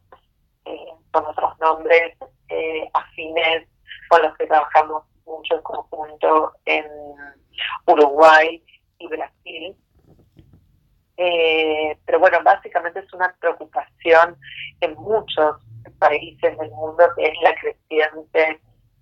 eh, 0.65 0.93
con 1.11 1.25
otros 1.25 1.57
nombres 1.59 2.15
eh, 2.49 2.89
afines 2.93 3.67
con 4.09 4.21
los 4.23 4.35
que 4.37 4.47
trabajamos 4.47 5.03
mucho 5.25 5.55
en 5.55 5.61
conjunto 5.61 6.53
en 6.65 6.85
Uruguay 7.85 8.63
y 8.97 9.07
Brasil. 9.07 9.75
Eh, 11.17 11.97
pero 12.05 12.19
bueno, 12.19 12.39
básicamente 12.43 12.99
es 12.99 13.13
una 13.13 13.35
preocupación 13.39 14.37
en 14.81 14.95
muchos 14.95 15.57
países 15.99 16.57
del 16.57 16.71
mundo 16.71 17.03
que 17.15 17.25
es 17.25 17.33
la 17.41 17.55
creciente 17.55 18.59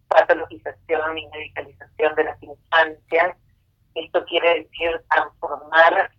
patologización 0.08 1.17
y 1.17 1.28
medicalización 1.28 2.15
de 2.15 2.24
las 2.24 2.43
infancias. 2.43 3.38
Esto 3.93 4.26
quiere 4.26 4.63
decir 4.63 5.02
transformar 5.10 6.12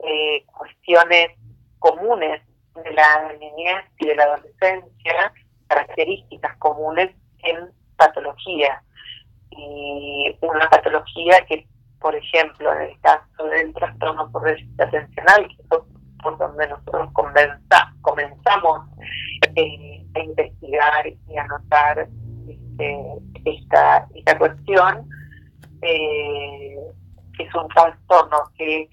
eh, 0.00 0.44
cuestiones 0.46 1.28
comunes 1.78 2.42
de 2.74 2.92
la 2.92 3.32
niñez 3.38 3.84
y 3.98 4.06
de 4.08 4.16
la 4.16 4.24
adolescencia, 4.24 5.32
características 5.68 6.56
comunes 6.58 7.14
en 7.38 7.70
patología. 7.96 8.82
Y 9.50 10.36
una 10.40 10.68
patología 10.68 11.44
que, 11.48 11.66
por 12.00 12.14
ejemplo, 12.14 12.72
en 12.74 12.90
el 12.90 13.00
caso 13.00 13.44
del 13.44 13.72
trastorno 13.74 14.30
por 14.30 14.44
déficit 14.44 14.80
atencional, 14.80 15.46
que 15.48 15.62
es 15.62 15.68
por 16.22 16.38
donde 16.38 16.66
nosotros 16.68 17.10
comenzamos 18.02 18.88
eh, 19.56 20.04
a 20.14 20.20
investigar 20.20 21.06
y 21.06 21.36
a 21.36 21.46
notar 21.46 22.08
este, 22.48 22.96
esta, 23.44 24.08
esta 24.14 24.38
cuestión, 24.38 25.08
eh, 25.82 26.76
es 27.38 27.54
un 27.54 27.68
trastorno 27.68 28.50
que 28.56 28.88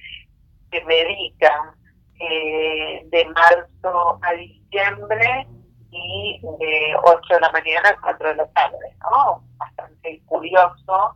se 0.71 0.83
medica 0.83 1.73
eh, 2.19 3.01
de 3.05 3.25
marzo 3.25 4.19
a 4.21 4.33
diciembre 4.33 5.47
y 5.91 6.39
de 6.41 6.95
8 7.03 7.33
de 7.33 7.39
la 7.39 7.51
mañana 7.51 7.89
a 7.89 8.01
4 8.01 8.29
de 8.29 8.35
la 8.35 8.47
tarde, 8.51 8.95
¿no? 9.11 9.43
Bastante 9.57 10.21
curioso 10.25 11.15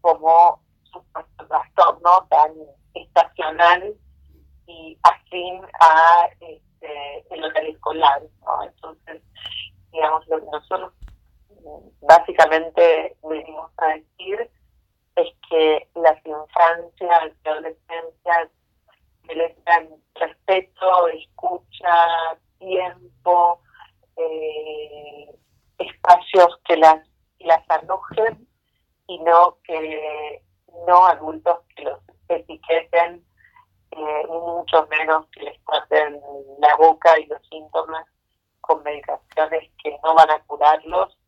como 0.00 0.60
su 0.84 1.04
trastorno 1.46 2.26
tan 2.28 2.52
estacional 2.94 3.94
y 4.66 4.98
afín 5.02 5.62
a 5.80 6.28
este, 6.40 7.24
el 7.30 7.44
horario 7.44 7.72
escolar, 7.72 8.22
¿no? 8.44 8.62
Entonces, 8.64 9.22
digamos, 9.92 10.26
lo 10.28 10.38
que 10.38 10.46
nosotros 10.46 10.92
básicamente 12.02 13.16
venimos 13.22 13.70
a 13.78 13.86
decir 13.88 14.50
es 15.16 15.28
que 15.48 15.88
las 15.94 16.24
infancias 16.24 17.32
y 17.44 17.48
adolescencias 17.48 18.48
merecen 19.24 20.02
respeto, 20.14 21.08
escucha, 21.08 22.38
tiempo, 22.58 23.60
eh, 24.20 25.34
espacios 25.78 26.58
que 26.64 26.76
las, 26.76 27.08
las 27.40 27.62
alojen 27.70 28.46
y 29.06 29.18
no 29.20 29.58
que 29.64 30.42
no 30.86 31.06
adultos 31.06 31.60
que 31.74 31.84
los 31.84 32.00
etiqueten 32.28 33.24
eh, 33.92 34.26
mucho 34.28 34.86
menos 34.86 35.26
que 35.32 35.42
les 35.42 35.64
traten 35.64 36.20
la 36.60 36.76
boca 36.76 37.18
y 37.18 37.26
los 37.26 37.40
síntomas 37.48 38.06
con 38.60 38.82
medicaciones 38.82 39.70
que 39.82 39.98
no 40.04 40.14
van 40.14 40.30
a 40.30 40.42
curarlos 40.44 41.18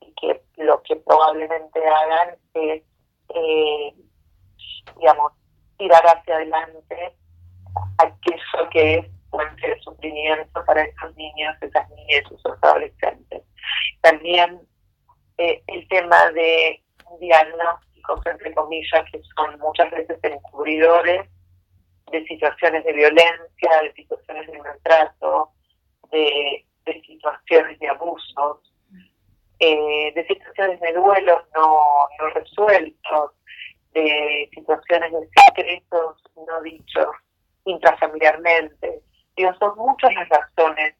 y 0.00 0.12
que 0.14 0.42
lo 0.56 0.82
que 0.82 0.96
probablemente 0.96 1.86
hagan 1.86 2.36
es, 2.54 2.82
eh, 3.34 3.94
digamos, 4.96 5.32
tirar 5.76 6.02
hacia 6.06 6.36
adelante 6.36 7.14
aquello 7.98 8.70
que 8.70 8.94
es 8.94 9.17
fuente 9.30 9.68
de 9.68 9.80
sufrimiento 9.80 10.64
para 10.64 10.82
estos 10.82 11.16
niños, 11.16 11.56
esas 11.60 11.88
niñas 11.90 12.24
y 12.30 12.34
esos 12.34 12.58
adolescentes. 12.62 13.42
También 14.00 14.60
eh, 15.38 15.62
el 15.66 15.86
tema 15.88 16.30
de 16.32 16.82
diagnósticos, 17.20 18.20
entre 18.26 18.54
comillas, 18.54 19.04
que 19.10 19.20
son 19.36 19.58
muchas 19.58 19.90
veces 19.90 20.18
encubridores 20.22 21.28
de 22.10 22.24
situaciones 22.26 22.84
de 22.84 22.92
violencia, 22.92 23.82
de 23.82 23.92
situaciones 23.94 24.50
de 24.50 24.58
maltrato, 24.58 25.50
de, 26.10 26.64
situaciones 27.06 27.78
de 27.78 27.88
abusos, 27.88 28.72
eh, 29.58 30.12
de 30.14 30.26
situaciones 30.26 30.80
de 30.80 30.92
duelos 30.94 31.42
no 31.54 31.78
resueltos, 32.34 33.32
de 33.92 34.48
situaciones 34.54 35.12
de 35.12 35.28
secretos 35.46 36.22
no 36.46 36.62
dichos 36.62 37.08
intrafamiliarmente, 37.64 39.02
son 39.58 39.76
muchas 39.76 40.12
las 40.14 40.28
razones 40.28 40.94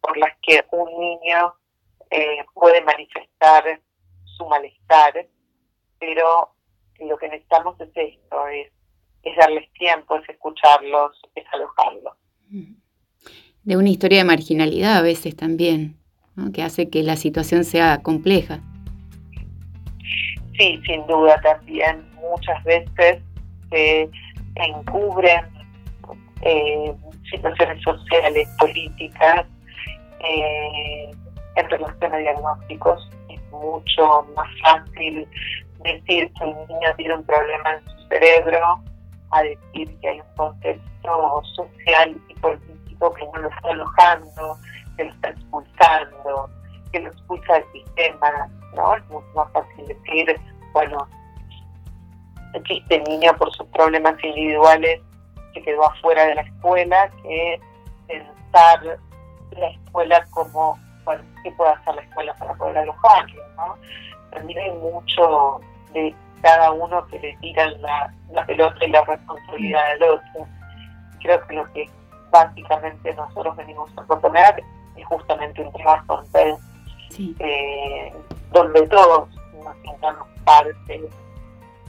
por 0.00 0.16
las 0.16 0.32
que 0.42 0.64
un 0.72 0.88
niño 0.98 1.54
eh, 2.10 2.38
puede 2.54 2.82
manifestar 2.82 3.64
su 4.24 4.46
malestar, 4.46 5.26
pero 5.98 6.54
lo 7.00 7.16
que 7.16 7.28
necesitamos 7.28 7.80
es 7.80 7.90
esto, 7.94 8.46
es, 8.48 8.70
darles 9.36 9.70
tiempo, 9.72 10.16
es 10.16 10.28
escucharlos, 10.28 11.20
es 11.34 11.44
alojarlos. 11.52 12.14
De 13.64 13.76
una 13.76 13.88
historia 13.88 14.18
de 14.18 14.24
marginalidad 14.24 14.98
a 14.98 15.02
veces 15.02 15.34
también, 15.34 15.96
que 16.54 16.62
hace 16.62 16.88
que 16.90 17.02
la 17.02 17.16
situación 17.16 17.64
sea 17.64 18.02
compleja. 18.02 18.60
Sí, 20.56 20.80
sin 20.86 21.06
duda 21.06 21.40
también 21.42 22.08
muchas 22.14 22.62
veces 22.64 23.22
se 23.70 24.08
encubren 24.54 25.44
eh, 26.42 26.94
situaciones 27.30 27.82
sociales, 27.82 28.48
políticas, 28.58 29.46
eh, 30.20 31.10
en 31.56 31.70
relación 31.70 32.14
a 32.14 32.16
diagnósticos. 32.18 33.10
Es 33.28 33.40
mucho 33.50 34.26
más 34.36 34.48
fácil 34.62 35.28
decir 35.82 36.32
que 36.32 36.44
un 36.44 36.66
niño 36.68 36.94
tiene 36.96 37.14
un 37.14 37.24
problema 37.24 37.74
en 37.74 37.84
su 37.84 38.08
cerebro 38.08 38.82
a 39.30 39.42
decir 39.42 39.98
que 40.00 40.08
hay 40.08 40.20
un 40.20 40.36
contexto 40.36 41.42
social 41.54 42.16
y 42.28 42.34
político 42.34 43.12
que 43.14 43.24
no 43.26 43.42
lo 43.42 43.48
está 43.48 43.68
alojando, 43.70 44.58
que 44.96 45.04
lo 45.04 45.10
está 45.12 45.28
expulsando, 45.30 46.50
que 46.92 47.00
lo 47.00 47.08
expulsa 47.08 47.54
del 47.54 47.72
sistema, 47.72 48.48
¿no? 48.74 48.94
Es 48.94 49.04
mucho 49.08 49.26
más 49.34 49.52
fácil 49.52 49.86
decir, 49.86 50.40
bueno, 50.72 51.06
este 52.54 53.00
niño 53.00 53.36
por 53.36 53.52
sus 53.52 53.66
problemas 53.68 54.14
individuales 54.22 55.00
que 55.56 55.62
quedó 55.62 55.86
afuera 55.86 56.26
de 56.26 56.34
la 56.34 56.42
escuela, 56.42 57.10
que 57.22 57.60
pensar 58.06 58.98
la 59.52 59.68
escuela 59.68 60.26
como, 60.30 60.78
bueno, 61.04 61.22
¿qué 61.42 61.50
puede 61.52 61.70
hacer 61.70 61.94
la 61.94 62.02
escuela 62.02 62.34
para 62.34 62.54
poder 62.54 62.78
alojarlo? 62.78 63.42
¿no? 63.56 63.76
También 64.32 64.58
hay 64.58 64.72
mucho 64.72 65.60
de 65.94 66.14
cada 66.42 66.72
uno 66.72 67.06
que 67.06 67.18
le 67.20 67.36
tira 67.38 67.70
la, 67.70 68.44
pelota 68.46 68.84
y 68.84 68.90
la 68.90 69.02
responsabilidad 69.04 69.92
del 69.94 70.02
otro. 70.10 70.46
Creo 71.22 71.46
que 71.46 71.54
lo 71.54 71.72
que 71.72 71.88
básicamente 72.30 73.14
nosotros 73.14 73.56
venimos 73.56 73.90
a 73.96 74.02
proponer 74.02 74.62
es 74.94 75.06
justamente 75.06 75.62
un 75.62 75.72
trabajo 75.72 76.22
en 76.34 76.56
eh, 77.38 78.12
donde 78.52 78.86
todos 78.88 79.28
nos 79.64 79.76
sintamos 79.82 80.28
parte, 80.44 81.00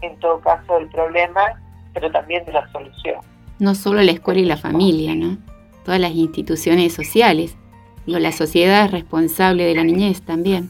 en 0.02 0.20
todo 0.20 0.40
caso, 0.40 0.76
del 0.76 0.90
problema, 0.90 1.62
pero 1.94 2.10
también 2.12 2.46
de 2.46 2.54
la 2.54 2.66
solución 2.72 3.20
no 3.60 3.76
solo 3.76 4.02
la 4.02 4.12
escuela 4.12 4.40
y 4.40 4.46
la 4.46 4.58
familia, 4.58 5.16
¿no? 5.16 5.38
Todas 5.86 6.00
las 6.00 6.12
instituciones 6.12 6.94
sociales. 6.94 7.58
Digo, 8.06 8.20
la 8.20 8.32
sociedad 8.32 8.86
es 8.86 8.92
responsable 8.92 9.66
de 9.66 9.76
la 9.76 9.84
niñez 9.84 10.22
también. 10.22 10.70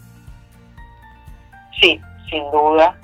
sí, 1.80 2.00
sin 2.30 2.44
duda. 2.52 2.98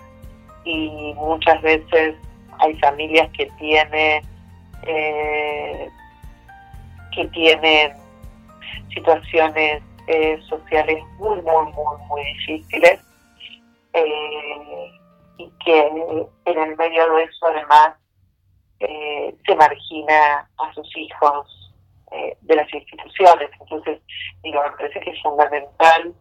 Y 0.65 1.13
muchas 1.15 1.61
veces 1.61 2.15
hay 2.59 2.75
familias 2.79 3.29
que 3.37 3.45
tienen 3.59 4.23
eh, 4.87 5.89
que 7.11 7.25
tienen 7.27 7.93
situaciones 8.93 9.83
eh, 10.07 10.39
sociales 10.49 11.03
muy, 11.17 11.41
muy, 11.41 11.65
muy, 11.73 11.97
muy 12.09 12.23
difíciles 12.33 12.99
eh, 13.93 14.91
y 15.37 15.51
que 15.63 15.87
en 16.45 16.59
el 16.59 16.75
medio 16.75 17.13
de 17.15 17.23
eso 17.23 17.45
además 17.47 17.93
eh, 18.83 19.35
se 19.45 19.55
margina 19.55 20.49
a 20.57 20.73
sus 20.73 20.87
hijos 20.97 21.59
de 22.41 22.55
las 22.55 22.71
instituciones. 22.71 23.49
Entonces, 23.59 23.99
digo, 24.43 24.61
me 24.63 24.77
parece 24.77 24.99
que 24.99 25.09
es 25.09 25.21
fundamental 25.23 26.13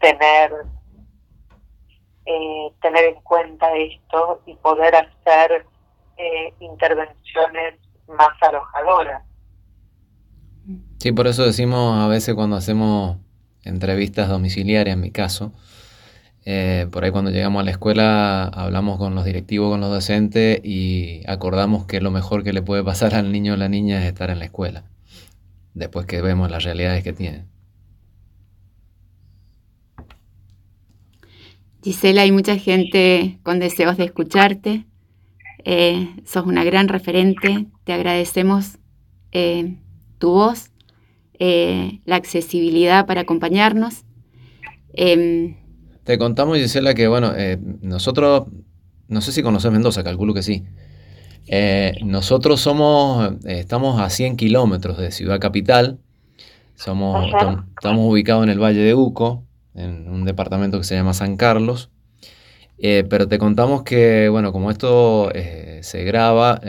tener 0.00 0.50
tener 2.80 3.04
en 3.04 3.20
cuenta 3.22 3.72
esto 3.76 4.42
y 4.46 4.54
poder 4.56 4.96
hacer 4.96 5.66
intervenciones 6.58 7.78
más 8.08 8.30
alojadoras. 8.40 9.22
Sí, 10.98 11.12
por 11.12 11.26
eso 11.26 11.44
decimos 11.44 11.98
a 11.98 12.08
veces 12.08 12.34
cuando 12.34 12.56
hacemos 12.56 13.16
entrevistas 13.64 14.28
domiciliarias, 14.28 14.94
en 14.94 15.00
mi 15.00 15.10
caso, 15.10 15.52
eh, 16.46 16.86
por 16.90 17.04
ahí 17.04 17.10
cuando 17.10 17.30
llegamos 17.30 17.60
a 17.60 17.64
la 17.64 17.70
escuela 17.70 18.44
hablamos 18.44 18.98
con 18.98 19.14
los 19.14 19.24
directivos, 19.24 19.70
con 19.70 19.80
los 19.80 19.90
docentes 19.90 20.60
y 20.64 21.22
acordamos 21.26 21.84
que 21.84 22.00
lo 22.00 22.10
mejor 22.10 22.44
que 22.44 22.52
le 22.52 22.62
puede 22.62 22.82
pasar 22.82 23.14
al 23.16 23.30
niño 23.30 23.54
o 23.54 23.56
la 23.56 23.68
niña 23.68 24.00
es 24.00 24.06
estar 24.06 24.30
en 24.30 24.38
la 24.38 24.46
escuela, 24.46 24.84
después 25.74 26.06
que 26.06 26.22
vemos 26.22 26.50
las 26.50 26.64
realidades 26.64 27.04
que 27.04 27.12
tienen. 27.12 27.46
Gisela, 31.82 32.22
hay 32.22 32.32
mucha 32.32 32.56
gente 32.56 33.38
con 33.42 33.58
deseos 33.58 33.96
de 33.96 34.04
escucharte. 34.04 34.84
Eh, 35.64 36.08
sos 36.26 36.46
una 36.46 36.62
gran 36.62 36.88
referente. 36.88 37.66
Te 37.84 37.94
agradecemos 37.94 38.78
eh, 39.32 39.76
tu 40.18 40.30
voz 40.30 40.70
la 41.38 42.16
accesibilidad 42.16 43.06
para 43.06 43.22
acompañarnos. 43.22 44.04
Te 46.04 46.18
contamos, 46.18 46.58
Gisela, 46.58 46.94
que 46.94 47.08
bueno, 47.08 47.32
eh, 47.36 47.58
nosotros, 47.82 48.44
no 49.08 49.20
sé 49.20 49.32
si 49.32 49.42
conoces 49.42 49.70
Mendoza, 49.70 50.02
calculo 50.02 50.34
que 50.34 50.42
sí. 50.42 50.64
Eh, 51.46 51.94
nosotros 52.04 52.60
somos, 52.60 53.32
estamos 53.44 54.00
a 54.00 54.10
100 54.10 54.36
kilómetros 54.36 54.98
de 54.98 55.10
Ciudad 55.10 55.40
Capital. 55.40 55.98
Somos, 56.74 57.26
estamos 57.76 58.10
ubicados 58.10 58.44
en 58.44 58.50
el 58.50 58.58
Valle 58.58 58.80
de 58.80 58.94
Uco, 58.94 59.44
en 59.74 60.08
un 60.08 60.24
departamento 60.24 60.78
que 60.78 60.84
se 60.84 60.94
llama 60.94 61.12
San 61.12 61.36
Carlos. 61.36 61.90
pero 62.78 63.28
te 63.28 63.38
contamos 63.38 63.82
que, 63.82 64.28
bueno, 64.30 64.52
como 64.52 64.70
esto 64.70 65.30
se 65.82 66.04
graba, 66.04 66.60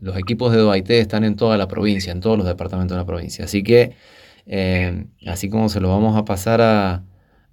los 0.00 0.16
equipos 0.16 0.52
de 0.52 0.58
Duaité 0.58 0.98
están 0.98 1.22
en 1.22 1.36
toda 1.36 1.56
la 1.56 1.68
provincia, 1.68 2.10
en 2.10 2.20
todos 2.20 2.36
los 2.36 2.46
departamentos 2.46 2.96
de 2.96 3.00
la 3.00 3.06
provincia. 3.06 3.44
Así 3.44 3.62
que 3.62 3.94
eh, 4.46 5.06
así 5.26 5.48
como 5.48 5.68
se 5.68 5.80
lo 5.80 5.88
vamos 5.88 6.16
a 6.16 6.24
pasar 6.24 6.60
a, 6.60 7.04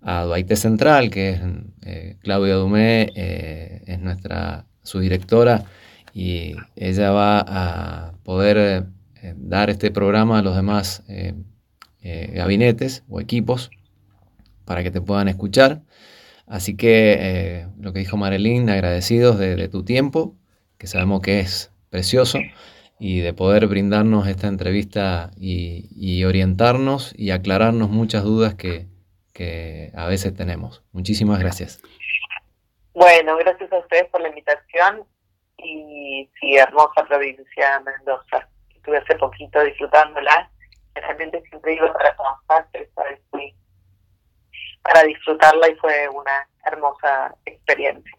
a 0.01 0.23
Duaité 0.23 0.55
Central, 0.55 1.09
que 1.09 1.29
es 1.31 1.41
eh, 1.83 2.17
Claudia 2.21 2.55
Dumé, 2.55 3.11
eh, 3.15 3.83
es 3.87 3.99
nuestra 3.99 4.65
subdirectora, 4.83 5.65
y 6.13 6.55
ella 6.75 7.11
va 7.11 7.45
a 7.47 8.13
poder 8.23 8.87
dar 9.35 9.69
este 9.69 9.91
programa 9.91 10.39
a 10.39 10.41
los 10.41 10.55
demás 10.55 11.03
gabinetes 12.03 13.03
o 13.07 13.21
equipos 13.21 13.69
para 14.65 14.83
que 14.83 14.91
te 14.91 14.99
puedan 14.99 15.29
escuchar. 15.29 15.83
Así 16.47 16.75
que 16.75 17.65
lo 17.79 17.93
que 17.93 17.99
dijo 17.99 18.17
Marilyn, 18.17 18.69
agradecidos 18.69 19.39
de 19.39 19.69
tu 19.69 19.83
tiempo, 19.83 20.35
que 20.77 20.87
sabemos 20.87 21.21
que 21.21 21.39
es 21.39 21.71
precioso 21.91 22.39
y 23.03 23.19
de 23.19 23.33
poder 23.33 23.65
brindarnos 23.65 24.27
esta 24.27 24.47
entrevista 24.47 25.31
y, 25.35 26.23
orientarnos 26.23 27.15
y 27.17 27.31
aclararnos 27.31 27.89
muchas 27.89 28.23
dudas 28.23 28.53
que, 28.53 28.87
a 29.95 30.07
veces 30.07 30.35
tenemos. 30.35 30.83
Muchísimas 30.91 31.39
gracias. 31.39 31.81
Bueno, 32.93 33.37
gracias 33.37 33.71
a 33.71 33.77
ustedes 33.77 34.09
por 34.09 34.21
la 34.21 34.29
invitación 34.29 35.03
y 35.57 36.29
sí, 36.39 36.55
hermosa 36.55 37.05
provincia 37.07 37.79
de 37.79 37.91
Mendoza. 37.91 38.49
Estuve 38.75 38.97
hace 38.97 39.15
poquito 39.15 39.63
disfrutándola. 39.63 40.51
Realmente 40.95 41.41
siempre 41.49 41.75
iba 41.75 41.93
para 41.93 42.15
trabajar, 42.15 42.67
pero 42.71 42.83
esta 42.85 43.03
vez 43.03 43.21
fui 43.29 43.55
para 44.83 45.03
disfrutarla 45.03 45.69
y 45.69 45.75
fue 45.75 46.09
una 46.09 46.47
hermosa 46.65 47.35
experiencia. 47.45 48.11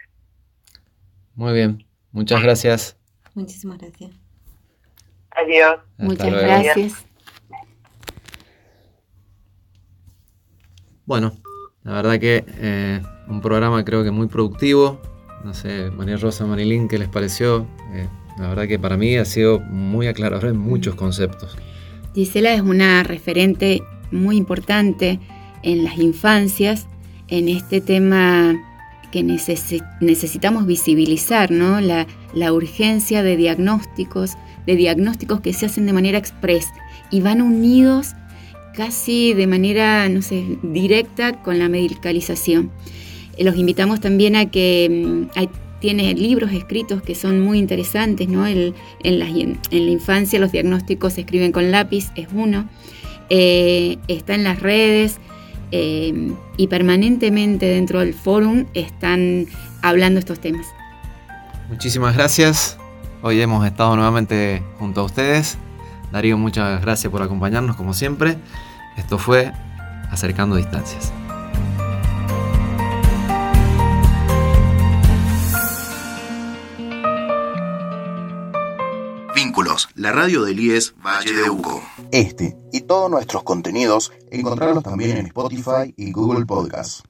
Muy 1.35 1.53
bien, 1.53 1.85
muchas 2.13 2.43
gracias. 2.43 2.99
Muchísimas 3.35 3.79
gracias. 3.79 4.11
Adiós. 5.31 5.81
Muchas 5.99 6.31
gracias. 6.31 7.07
Bueno, 11.07 11.33
la 11.85 11.93
verdad 11.93 12.19
que 12.19 12.45
eh, 12.59 13.01
un 13.29 13.41
programa 13.41 13.85
creo 13.85 14.05
que 14.05 14.11
muy 14.11 14.29
productivo. 14.29 15.01
No 15.45 15.55
sé, 15.55 15.91
María 15.91 16.17
Rosa, 16.17 16.47
Marilín, 16.47 16.89
¿qué 16.89 16.99
les 16.99 17.09
pareció? 17.09 17.67
Eh, 17.93 18.07
la 18.39 18.49
verdad 18.49 18.69
que 18.69 18.79
para 18.79 18.97
mí 18.97 19.17
ha 19.17 19.25
sido 19.25 19.61
muy 19.61 20.07
aclarador 20.07 20.51
en 20.51 20.59
muchos 20.59 20.95
conceptos. 20.95 21.57
Gisela 22.15 22.55
es 22.55 22.61
una 22.61 23.03
referente 23.03 23.83
muy 24.11 24.37
importante 24.37 25.19
en 25.63 25.85
las 25.85 25.99
infancias, 25.99 26.87
en 27.29 27.49
este 27.49 27.81
tema 27.81 28.55
que 29.11 29.23
necesitamos 29.23 30.67
visibilizar, 30.67 31.51
¿no? 31.51 31.81
La, 31.81 32.07
urgencia 32.53 33.23
de 33.23 33.37
diagnósticos, 33.37 34.37
de 34.67 34.77
diagnósticos 34.77 35.41
que 35.41 35.53
se 35.53 35.67
hacen 35.67 35.87
de 35.87 35.93
manera 35.93 36.19
express 36.19 36.67
y 37.11 37.21
van 37.21 37.43
unidos 37.43 38.15
casi 38.75 39.35
de 39.35 39.47
manera, 39.47 40.09
no 40.09 40.23
sé, 40.23 40.59
directa 40.63 41.43
con 41.43 41.59
la 41.59 41.69
medicalización. 41.69 42.71
Eh, 43.37 43.45
los 43.45 43.57
invitamos 43.57 44.01
también 44.01 44.37
a 44.37 44.51
que 44.51 45.29
mm, 45.35 45.81
tiene 45.81 46.15
libros 46.15 46.53
escritos 46.53 47.03
que 47.03 47.15
son 47.15 47.41
muy 47.41 47.59
interesantes, 47.59 48.29
¿no? 48.29 48.47
en, 48.47 48.75
la, 49.03 49.27
en, 49.29 49.59
la, 49.71 49.91
infancia 49.91 50.39
los 50.39 50.53
diagnósticos 50.53 51.15
se 51.15 51.23
escriben 51.23 51.51
con 51.51 51.71
lápiz, 51.73 52.11
es 52.15 52.29
uno. 52.33 52.69
Eh, 53.31 53.99
está 54.09 54.35
en 54.35 54.45
las 54.45 54.61
redes 54.61 55.17
eh, 55.73 56.33
y 56.57 56.67
permanentemente 56.69 57.67
dentro 57.67 58.01
del 58.01 58.15
fórum 58.15 58.67
están 58.75 59.47
hablando 59.81 60.21
estos 60.21 60.39
temas. 60.39 60.67
Muchísimas 61.69 62.15
gracias. 62.15 62.79
Hoy 63.23 63.41
hemos 63.41 63.67
estado 63.67 63.97
nuevamente 63.97 64.63
junto 64.79 65.01
a 65.01 65.05
ustedes. 65.05 65.57
Darío, 66.13 66.37
muchas 66.37 66.83
gracias 66.83 67.11
por 67.11 67.23
acompañarnos 67.23 67.75
como 67.75 67.95
siempre. 67.95 68.37
Esto 68.99 69.19
fue 69.19 69.51
Acercando 70.11 70.57
Distancias. 70.57 71.11
Vínculos, 79.35 79.89
la 79.95 80.13
radio 80.13 80.43
del 80.45 80.61
IES 80.61 80.95
Valle 81.05 81.33
de 81.33 81.49
Uco. 81.49 81.83
Este 82.11 82.59
y 82.73 82.83
todos 82.83 83.11
nuestros 83.11 83.43
contenidos 83.43 84.13
encontrarlos 84.31 84.85
también 84.85 85.17
en 85.17 85.27
Spotify 85.27 85.95
y 85.97 86.13
Google 86.13 86.45
Podcasts. 86.45 87.03